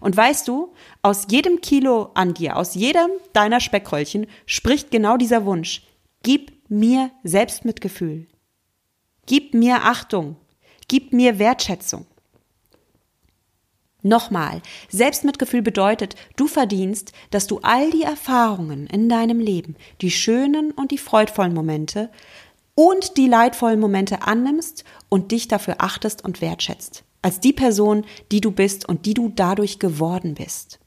Und 0.00 0.16
weißt 0.16 0.48
du, 0.48 0.74
aus 1.02 1.28
jedem 1.30 1.60
Kilo 1.60 2.10
an 2.14 2.34
dir, 2.34 2.56
aus 2.56 2.74
jedem 2.74 3.10
deiner 3.32 3.60
Speckröllchen 3.60 4.26
spricht 4.46 4.90
genau 4.90 5.16
dieser 5.16 5.44
Wunsch. 5.44 5.86
Gib 6.24 6.68
mir 6.68 7.12
Selbstmitgefühl. 7.22 8.26
Gib 9.26 9.54
mir 9.54 9.84
Achtung. 9.84 10.36
Gib 10.90 11.12
mir 11.12 11.38
Wertschätzung. 11.38 12.04
Nochmal, 14.02 14.60
Selbstmitgefühl 14.88 15.62
bedeutet, 15.62 16.16
du 16.34 16.48
verdienst, 16.48 17.12
dass 17.30 17.46
du 17.46 17.60
all 17.62 17.92
die 17.92 18.02
Erfahrungen 18.02 18.88
in 18.88 19.08
deinem 19.08 19.38
Leben, 19.38 19.76
die 20.00 20.10
schönen 20.10 20.72
und 20.72 20.90
die 20.90 20.98
freudvollen 20.98 21.54
Momente 21.54 22.10
und 22.74 23.16
die 23.18 23.28
leidvollen 23.28 23.78
Momente 23.78 24.22
annimmst 24.22 24.82
und 25.08 25.30
dich 25.30 25.46
dafür 25.46 25.76
achtest 25.78 26.24
und 26.24 26.40
wertschätzt. 26.40 27.04
Als 27.22 27.38
die 27.38 27.52
Person, 27.52 28.04
die 28.32 28.40
du 28.40 28.50
bist 28.50 28.88
und 28.88 29.06
die 29.06 29.14
du 29.14 29.28
dadurch 29.28 29.78
geworden 29.78 30.34
bist. 30.34 30.79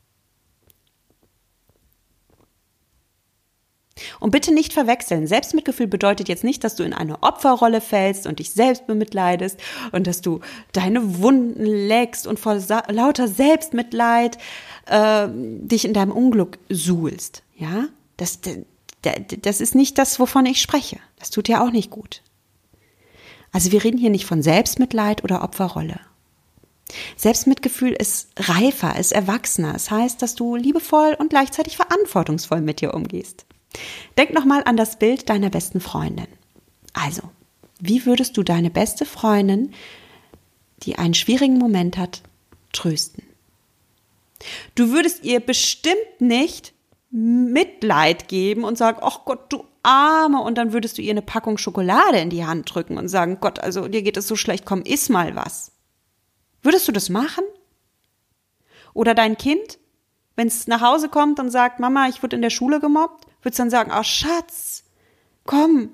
Und 4.19 4.31
bitte 4.31 4.53
nicht 4.53 4.73
verwechseln. 4.73 5.27
Selbstmitgefühl 5.27 5.87
bedeutet 5.87 6.27
jetzt 6.27 6.43
nicht, 6.43 6.63
dass 6.63 6.75
du 6.75 6.83
in 6.83 6.93
eine 6.93 7.21
Opferrolle 7.21 7.79
fällst 7.79 8.25
und 8.25 8.39
dich 8.39 8.51
selbst 8.51 8.87
bemitleidest 8.87 9.59
und 9.91 10.07
dass 10.07 10.21
du 10.21 10.39
deine 10.71 11.19
Wunden 11.19 11.63
leckst 11.65 12.25
und 12.25 12.39
vor 12.39 12.57
lauter 12.87 13.27
Selbstmitleid 13.27 14.37
äh, 14.87 15.27
dich 15.29 15.85
in 15.85 15.93
deinem 15.93 16.11
Unglück 16.11 16.57
suhlst. 16.69 17.43
Ja, 17.55 17.85
das, 18.17 18.39
das 19.41 19.61
ist 19.61 19.75
nicht 19.75 19.97
das, 19.97 20.19
wovon 20.19 20.45
ich 20.47 20.61
spreche. 20.61 20.97
Das 21.19 21.29
tut 21.29 21.47
ja 21.47 21.63
auch 21.63 21.71
nicht 21.71 21.91
gut. 21.91 22.23
Also 23.51 23.71
wir 23.71 23.83
reden 23.83 23.99
hier 23.99 24.09
nicht 24.09 24.25
von 24.25 24.41
Selbstmitleid 24.41 25.23
oder 25.23 25.43
Opferrolle. 25.43 25.99
Selbstmitgefühl 27.15 27.91
ist 27.91 28.29
reifer, 28.37 28.97
ist 28.97 29.11
erwachsener. 29.11 29.75
Es 29.75 29.91
heißt, 29.91 30.21
dass 30.21 30.35
du 30.35 30.55
liebevoll 30.55 31.15
und 31.17 31.29
gleichzeitig 31.29 31.77
verantwortungsvoll 31.77 32.61
mit 32.61 32.81
dir 32.81 32.93
umgehst. 32.93 33.45
Denk 34.17 34.33
nochmal 34.33 34.63
an 34.65 34.77
das 34.77 34.99
Bild 34.99 35.29
deiner 35.29 35.49
besten 35.49 35.81
Freundin. 35.81 36.27
Also, 36.93 37.23
wie 37.79 38.05
würdest 38.05 38.37
du 38.37 38.43
deine 38.43 38.69
beste 38.69 39.05
Freundin, 39.05 39.73
die 40.83 40.97
einen 40.97 41.13
schwierigen 41.13 41.57
Moment 41.57 41.97
hat, 41.97 42.21
trösten? 42.71 43.23
Du 44.75 44.91
würdest 44.91 45.23
ihr 45.23 45.39
bestimmt 45.39 46.19
nicht 46.19 46.73
Mitleid 47.09 48.27
geben 48.27 48.63
und 48.63 48.77
sagen, 48.77 48.99
ach 49.01 49.25
Gott, 49.25 49.51
du 49.51 49.63
Arme, 49.83 50.41
und 50.41 50.57
dann 50.57 50.73
würdest 50.73 50.97
du 50.97 51.01
ihr 51.01 51.11
eine 51.11 51.21
Packung 51.21 51.57
Schokolade 51.57 52.17
in 52.17 52.29
die 52.29 52.45
Hand 52.45 52.73
drücken 52.73 52.97
und 52.97 53.09
sagen, 53.09 53.39
Gott, 53.41 53.59
also 53.59 53.87
dir 53.87 54.01
geht 54.01 54.17
es 54.17 54.27
so 54.27 54.35
schlecht, 54.35 54.65
komm, 54.65 54.81
iss 54.83 55.09
mal 55.09 55.35
was. 55.35 55.73
Würdest 56.61 56.87
du 56.87 56.91
das 56.93 57.09
machen? 57.09 57.43
Oder 58.93 59.13
dein 59.13 59.37
Kind, 59.37 59.79
wenn 60.35 60.47
es 60.47 60.67
nach 60.67 60.81
Hause 60.81 61.09
kommt 61.09 61.39
und 61.39 61.51
sagt, 61.51 61.79
Mama, 61.79 62.07
ich 62.07 62.23
wurde 62.23 62.37
in 62.37 62.41
der 62.41 62.49
Schule 62.49 62.79
gemobbt, 62.79 63.27
würdest 63.43 63.59
dann 63.59 63.69
sagen, 63.69 63.91
oh 63.93 64.03
Schatz, 64.03 64.83
komm, 65.45 65.89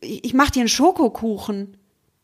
ich 0.00 0.34
mach 0.34 0.50
dir 0.50 0.60
einen 0.60 0.68
Schokokuchen. 0.68 1.76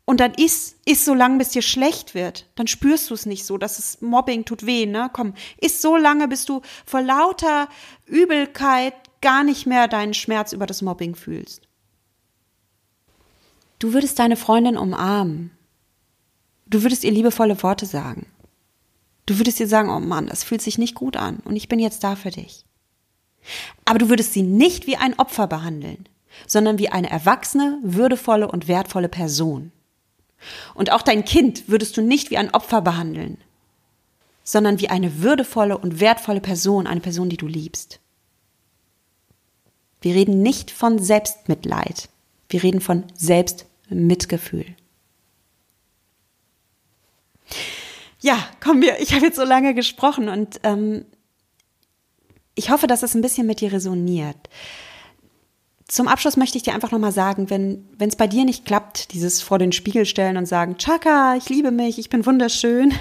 Und 0.05 0.19
dann 0.19 0.35
iss, 0.35 0.77
iss 0.87 1.05
so 1.05 1.15
lange, 1.15 1.39
bis 1.39 1.51
dir 1.51 1.63
schlecht 1.63 2.15
wird. 2.15 2.47
Dann 2.57 2.67
spürst 2.67 3.11
du 3.11 3.15
es 3.15 3.27
nicht 3.27 3.47
so, 3.47 3.59
dass 3.59 3.79
es 3.79 4.01
Mobbing 4.01 4.45
tut 4.45 4.67
weh, 4.67 4.85
ne? 4.85 5.09
Komm, 5.13 5.35
iss 5.59 5.81
so 5.81 5.97
lange, 5.97 6.27
bis 6.27 6.45
du 6.45 6.63
vor 6.85 7.01
lauter 7.01 7.69
Übelkeit 8.07 8.95
gar 9.21 9.45
nicht 9.45 9.67
mehr 9.67 9.87
deinen 9.87 10.15
Schmerz 10.15 10.53
über 10.53 10.67
das 10.67 10.83
Mobbing 10.83 11.15
fühlst. 11.15 11.69
Du 13.79 13.93
würdest 13.93 14.19
deine 14.19 14.37
Freundin 14.37 14.77
umarmen 14.77 15.53
Du 16.71 16.85
würdest 16.85 17.03
ihr 17.03 17.11
liebevolle 17.11 17.61
Worte 17.65 17.85
sagen. 17.85 18.27
Du 19.27 19.39
würdest 19.39 19.59
ihr 19.59 19.67
sagen, 19.67 19.91
oh 19.91 19.99
Mann, 19.99 20.29
das 20.29 20.45
fühlt 20.45 20.63
sich 20.63 20.79
nicht 20.79 20.95
gut 20.95 21.17
an 21.17 21.41
und 21.41 21.57
ich 21.57 21.69
bin 21.69 21.81
jetzt 21.81 22.05
da 22.05 22.15
für 22.15 22.31
dich. 22.31 22.65
Aber 23.85 23.99
du 23.99 24.09
würdest 24.09 24.33
sie 24.33 24.43
nicht 24.43 24.87
wie 24.87 24.97
ein 24.97 25.19
Opfer 25.19 25.47
behandeln, 25.47 26.09
sondern 26.47 26.79
wie 26.79 26.89
eine 26.89 27.11
erwachsene, 27.11 27.79
würdevolle 27.83 28.49
und 28.49 28.69
wertvolle 28.69 29.09
Person. 29.09 29.73
Und 30.75 30.93
auch 30.93 31.03
dein 31.03 31.25
Kind 31.25 31.69
würdest 31.69 31.97
du 31.97 32.03
nicht 32.03 32.31
wie 32.31 32.39
ein 32.39 32.55
Opfer 32.55 32.81
behandeln, 32.81 33.39
sondern 34.43 34.81
wie 34.81 34.89
eine 34.89 35.23
würdevolle 35.23 35.77
und 35.77 36.01
wertvolle 36.01 36.41
Person, 36.41 36.87
eine 36.87 37.01
Person, 37.01 37.29
die 37.29 37.37
du 37.37 37.47
liebst. 37.47 38.01
Wir 40.01 40.15
reden 40.15 40.43
nicht 40.43 40.71
von 40.71 40.99
Selbstmitleid, 40.99 42.09
wir 42.49 42.63
reden 42.63 42.81
von 42.81 43.05
Selbstmitgefühl. 43.15 44.67
Ja, 48.21 48.39
kommen 48.63 48.83
wir. 48.83 49.01
Ich 49.01 49.15
habe 49.15 49.27
jetzt 49.27 49.37
so 49.37 49.45
lange 49.45 49.75
gesprochen 49.75 50.29
und 50.29 50.61
ähm, 50.63 51.05
ich 52.61 52.69
hoffe, 52.69 52.87
dass 52.87 53.03
es 53.03 53.15
ein 53.15 53.23
bisschen 53.23 53.47
mit 53.47 53.63
dir 53.63 53.73
resoniert. 53.73 54.37
Zum 55.89 56.09
Abschluss 56.09 56.37
möchte 56.37 56.59
ich 56.59 56.63
dir 56.63 56.75
einfach 56.75 56.91
nochmal 56.91 57.11
sagen, 57.11 57.49
wenn 57.49 57.89
es 57.99 58.17
bei 58.17 58.27
dir 58.27 58.45
nicht 58.45 58.67
klappt, 58.67 59.15
dieses 59.15 59.41
vor 59.41 59.59
den 59.59 59.73
Spiegel 59.73 60.05
stellen 60.05 60.37
und 60.37 60.45
sagen, 60.45 60.77
Chaka, 60.77 61.37
ich 61.37 61.49
liebe 61.49 61.71
mich, 61.71 61.99
ich 61.99 62.11
bin 62.11 62.27
wunderschön, 62.27 62.93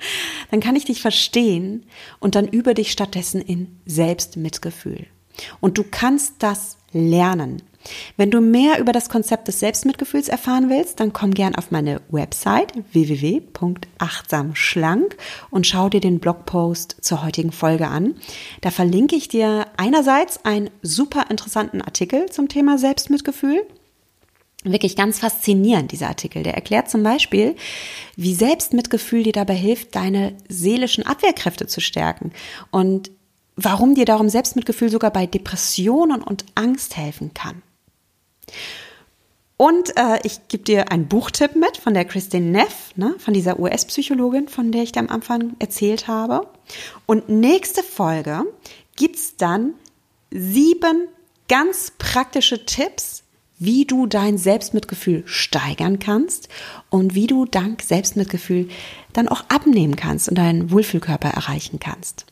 dann 0.50 0.58
kann 0.58 0.74
ich 0.74 0.84
dich 0.84 1.00
verstehen 1.00 1.86
und 2.18 2.34
dann 2.34 2.48
übe 2.48 2.74
dich 2.74 2.90
stattdessen 2.90 3.40
in 3.40 3.78
Selbstmitgefühl. 3.86 5.06
Und 5.60 5.78
du 5.78 5.84
kannst 5.88 6.34
das 6.40 6.76
lernen. 6.90 7.62
Wenn 8.16 8.30
du 8.30 8.40
mehr 8.40 8.78
über 8.78 8.92
das 8.92 9.08
Konzept 9.08 9.48
des 9.48 9.58
Selbstmitgefühls 9.60 10.28
erfahren 10.28 10.70
willst, 10.70 11.00
dann 11.00 11.12
komm 11.12 11.32
gern 11.32 11.54
auf 11.54 11.70
meine 11.70 12.00
Website 12.10 12.72
www.achtsamschlank 12.92 15.16
und 15.50 15.66
schau 15.66 15.88
dir 15.88 16.00
den 16.00 16.20
Blogpost 16.20 16.96
zur 17.00 17.24
heutigen 17.24 17.52
Folge 17.52 17.88
an. 17.88 18.16
Da 18.60 18.70
verlinke 18.70 19.16
ich 19.16 19.28
dir 19.28 19.66
einerseits 19.76 20.44
einen 20.44 20.70
super 20.82 21.26
interessanten 21.30 21.82
Artikel 21.82 22.26
zum 22.30 22.48
Thema 22.48 22.78
Selbstmitgefühl. 22.78 23.66
Wirklich 24.66 24.96
ganz 24.96 25.18
faszinierend, 25.18 25.92
dieser 25.92 26.08
Artikel. 26.08 26.42
Der 26.42 26.54
erklärt 26.54 26.88
zum 26.88 27.02
Beispiel, 27.02 27.54
wie 28.16 28.34
Selbstmitgefühl 28.34 29.22
dir 29.22 29.32
dabei 29.32 29.54
hilft, 29.54 29.94
deine 29.94 30.34
seelischen 30.48 31.04
Abwehrkräfte 31.04 31.66
zu 31.66 31.82
stärken 31.82 32.32
und 32.70 33.10
warum 33.56 33.94
dir 33.94 34.06
darum 34.06 34.30
Selbstmitgefühl 34.30 34.88
sogar 34.88 35.10
bei 35.10 35.26
Depressionen 35.26 36.22
und 36.22 36.46
Angst 36.54 36.96
helfen 36.96 37.34
kann. 37.34 37.62
Und 39.56 39.96
äh, 39.96 40.18
ich 40.24 40.48
gebe 40.48 40.64
dir 40.64 40.90
einen 40.90 41.06
Buchtipp 41.06 41.54
mit 41.54 41.76
von 41.76 41.94
der 41.94 42.04
Christine 42.04 42.50
Neff, 42.50 42.90
ne, 42.96 43.14
von 43.18 43.34
dieser 43.34 43.60
US-Psychologin, 43.60 44.48
von 44.48 44.72
der 44.72 44.82
ich 44.82 44.92
dir 44.92 45.00
am 45.00 45.08
Anfang 45.08 45.54
erzählt 45.60 46.08
habe. 46.08 46.48
Und 47.06 47.28
nächste 47.28 47.82
Folge 47.82 48.44
gibt's 48.96 49.36
dann 49.36 49.74
sieben 50.30 51.08
ganz 51.48 51.92
praktische 51.98 52.64
Tipps, 52.64 53.22
wie 53.58 53.84
du 53.84 54.06
dein 54.06 54.38
Selbstmitgefühl 54.38 55.22
steigern 55.26 56.00
kannst 56.00 56.48
und 56.90 57.14
wie 57.14 57.28
du 57.28 57.44
dank 57.44 57.82
Selbstmitgefühl 57.82 58.68
dann 59.12 59.28
auch 59.28 59.44
abnehmen 59.48 59.94
kannst 59.94 60.28
und 60.28 60.34
deinen 60.36 60.72
Wohlfühlkörper 60.72 61.28
erreichen 61.28 61.78
kannst. 61.78 62.26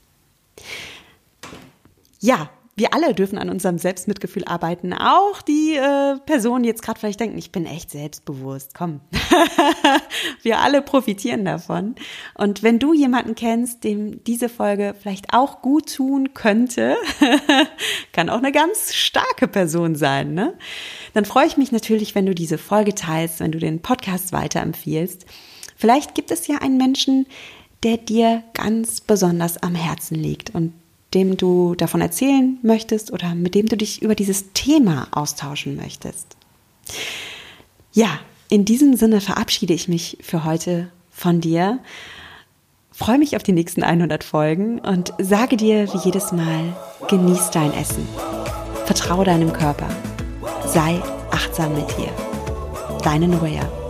Ja, 2.18 2.50
wir 2.74 2.94
alle 2.94 3.12
dürfen 3.12 3.36
an 3.36 3.50
unserem 3.50 3.76
Selbstmitgefühl 3.76 4.44
arbeiten. 4.46 4.94
Auch 4.94 5.42
die 5.42 5.74
äh, 5.74 6.16
Personen 6.24 6.64
jetzt 6.64 6.82
gerade 6.82 6.98
vielleicht 6.98 7.20
denken, 7.20 7.36
ich 7.36 7.52
bin 7.52 7.66
echt 7.66 7.90
selbstbewusst. 7.90 8.74
Komm, 8.74 9.00
wir 10.42 10.58
alle 10.60 10.80
profitieren 10.80 11.44
davon. 11.44 11.96
Und 12.34 12.62
wenn 12.62 12.78
du 12.78 12.94
jemanden 12.94 13.34
kennst, 13.34 13.84
dem 13.84 14.24
diese 14.24 14.48
Folge 14.48 14.94
vielleicht 14.98 15.34
auch 15.34 15.60
gut 15.60 15.94
tun 15.94 16.32
könnte, 16.32 16.96
kann 18.12 18.30
auch 18.30 18.38
eine 18.38 18.52
ganz 18.52 18.94
starke 18.94 19.48
Person 19.48 19.94
sein, 19.94 20.32
ne? 20.32 20.54
Dann 21.12 21.26
freue 21.26 21.46
ich 21.46 21.58
mich 21.58 21.72
natürlich, 21.72 22.14
wenn 22.14 22.24
du 22.24 22.34
diese 22.34 22.56
Folge 22.56 22.94
teilst, 22.94 23.40
wenn 23.40 23.52
du 23.52 23.58
den 23.58 23.82
Podcast 23.82 24.32
weiterempfiehlst. 24.32 25.26
Vielleicht 25.76 26.14
gibt 26.14 26.30
es 26.30 26.46
ja 26.46 26.58
einen 26.58 26.78
Menschen, 26.78 27.26
der 27.82 27.98
dir 27.98 28.44
ganz 28.54 29.02
besonders 29.02 29.62
am 29.62 29.74
Herzen 29.74 30.14
liegt 30.14 30.54
und 30.54 30.72
dem 31.14 31.36
du 31.36 31.74
davon 31.74 32.00
erzählen 32.00 32.58
möchtest 32.62 33.12
oder 33.12 33.34
mit 33.34 33.54
dem 33.54 33.66
du 33.66 33.76
dich 33.76 34.02
über 34.02 34.14
dieses 34.14 34.52
Thema 34.52 35.08
austauschen 35.10 35.76
möchtest. 35.76 36.36
Ja, 37.92 38.20
in 38.48 38.64
diesem 38.64 38.96
Sinne 38.96 39.20
verabschiede 39.20 39.74
ich 39.74 39.88
mich 39.88 40.18
für 40.20 40.44
heute 40.44 40.88
von 41.10 41.40
dir. 41.40 41.78
Freue 42.90 43.18
mich 43.18 43.36
auf 43.36 43.42
die 43.42 43.52
nächsten 43.52 43.82
100 43.82 44.22
Folgen 44.24 44.78
und 44.78 45.14
sage 45.18 45.56
dir 45.56 45.92
wie 45.92 45.98
jedes 46.04 46.32
Mal, 46.32 46.76
genieß 47.08 47.50
dein 47.50 47.72
Essen. 47.72 48.06
Vertraue 48.84 49.24
deinem 49.24 49.52
Körper. 49.52 49.88
sei 50.66 51.00
achtsam 51.30 51.74
mit 51.74 51.88
dir. 51.98 52.10
Deine 53.02 53.28
Noea. 53.28 53.81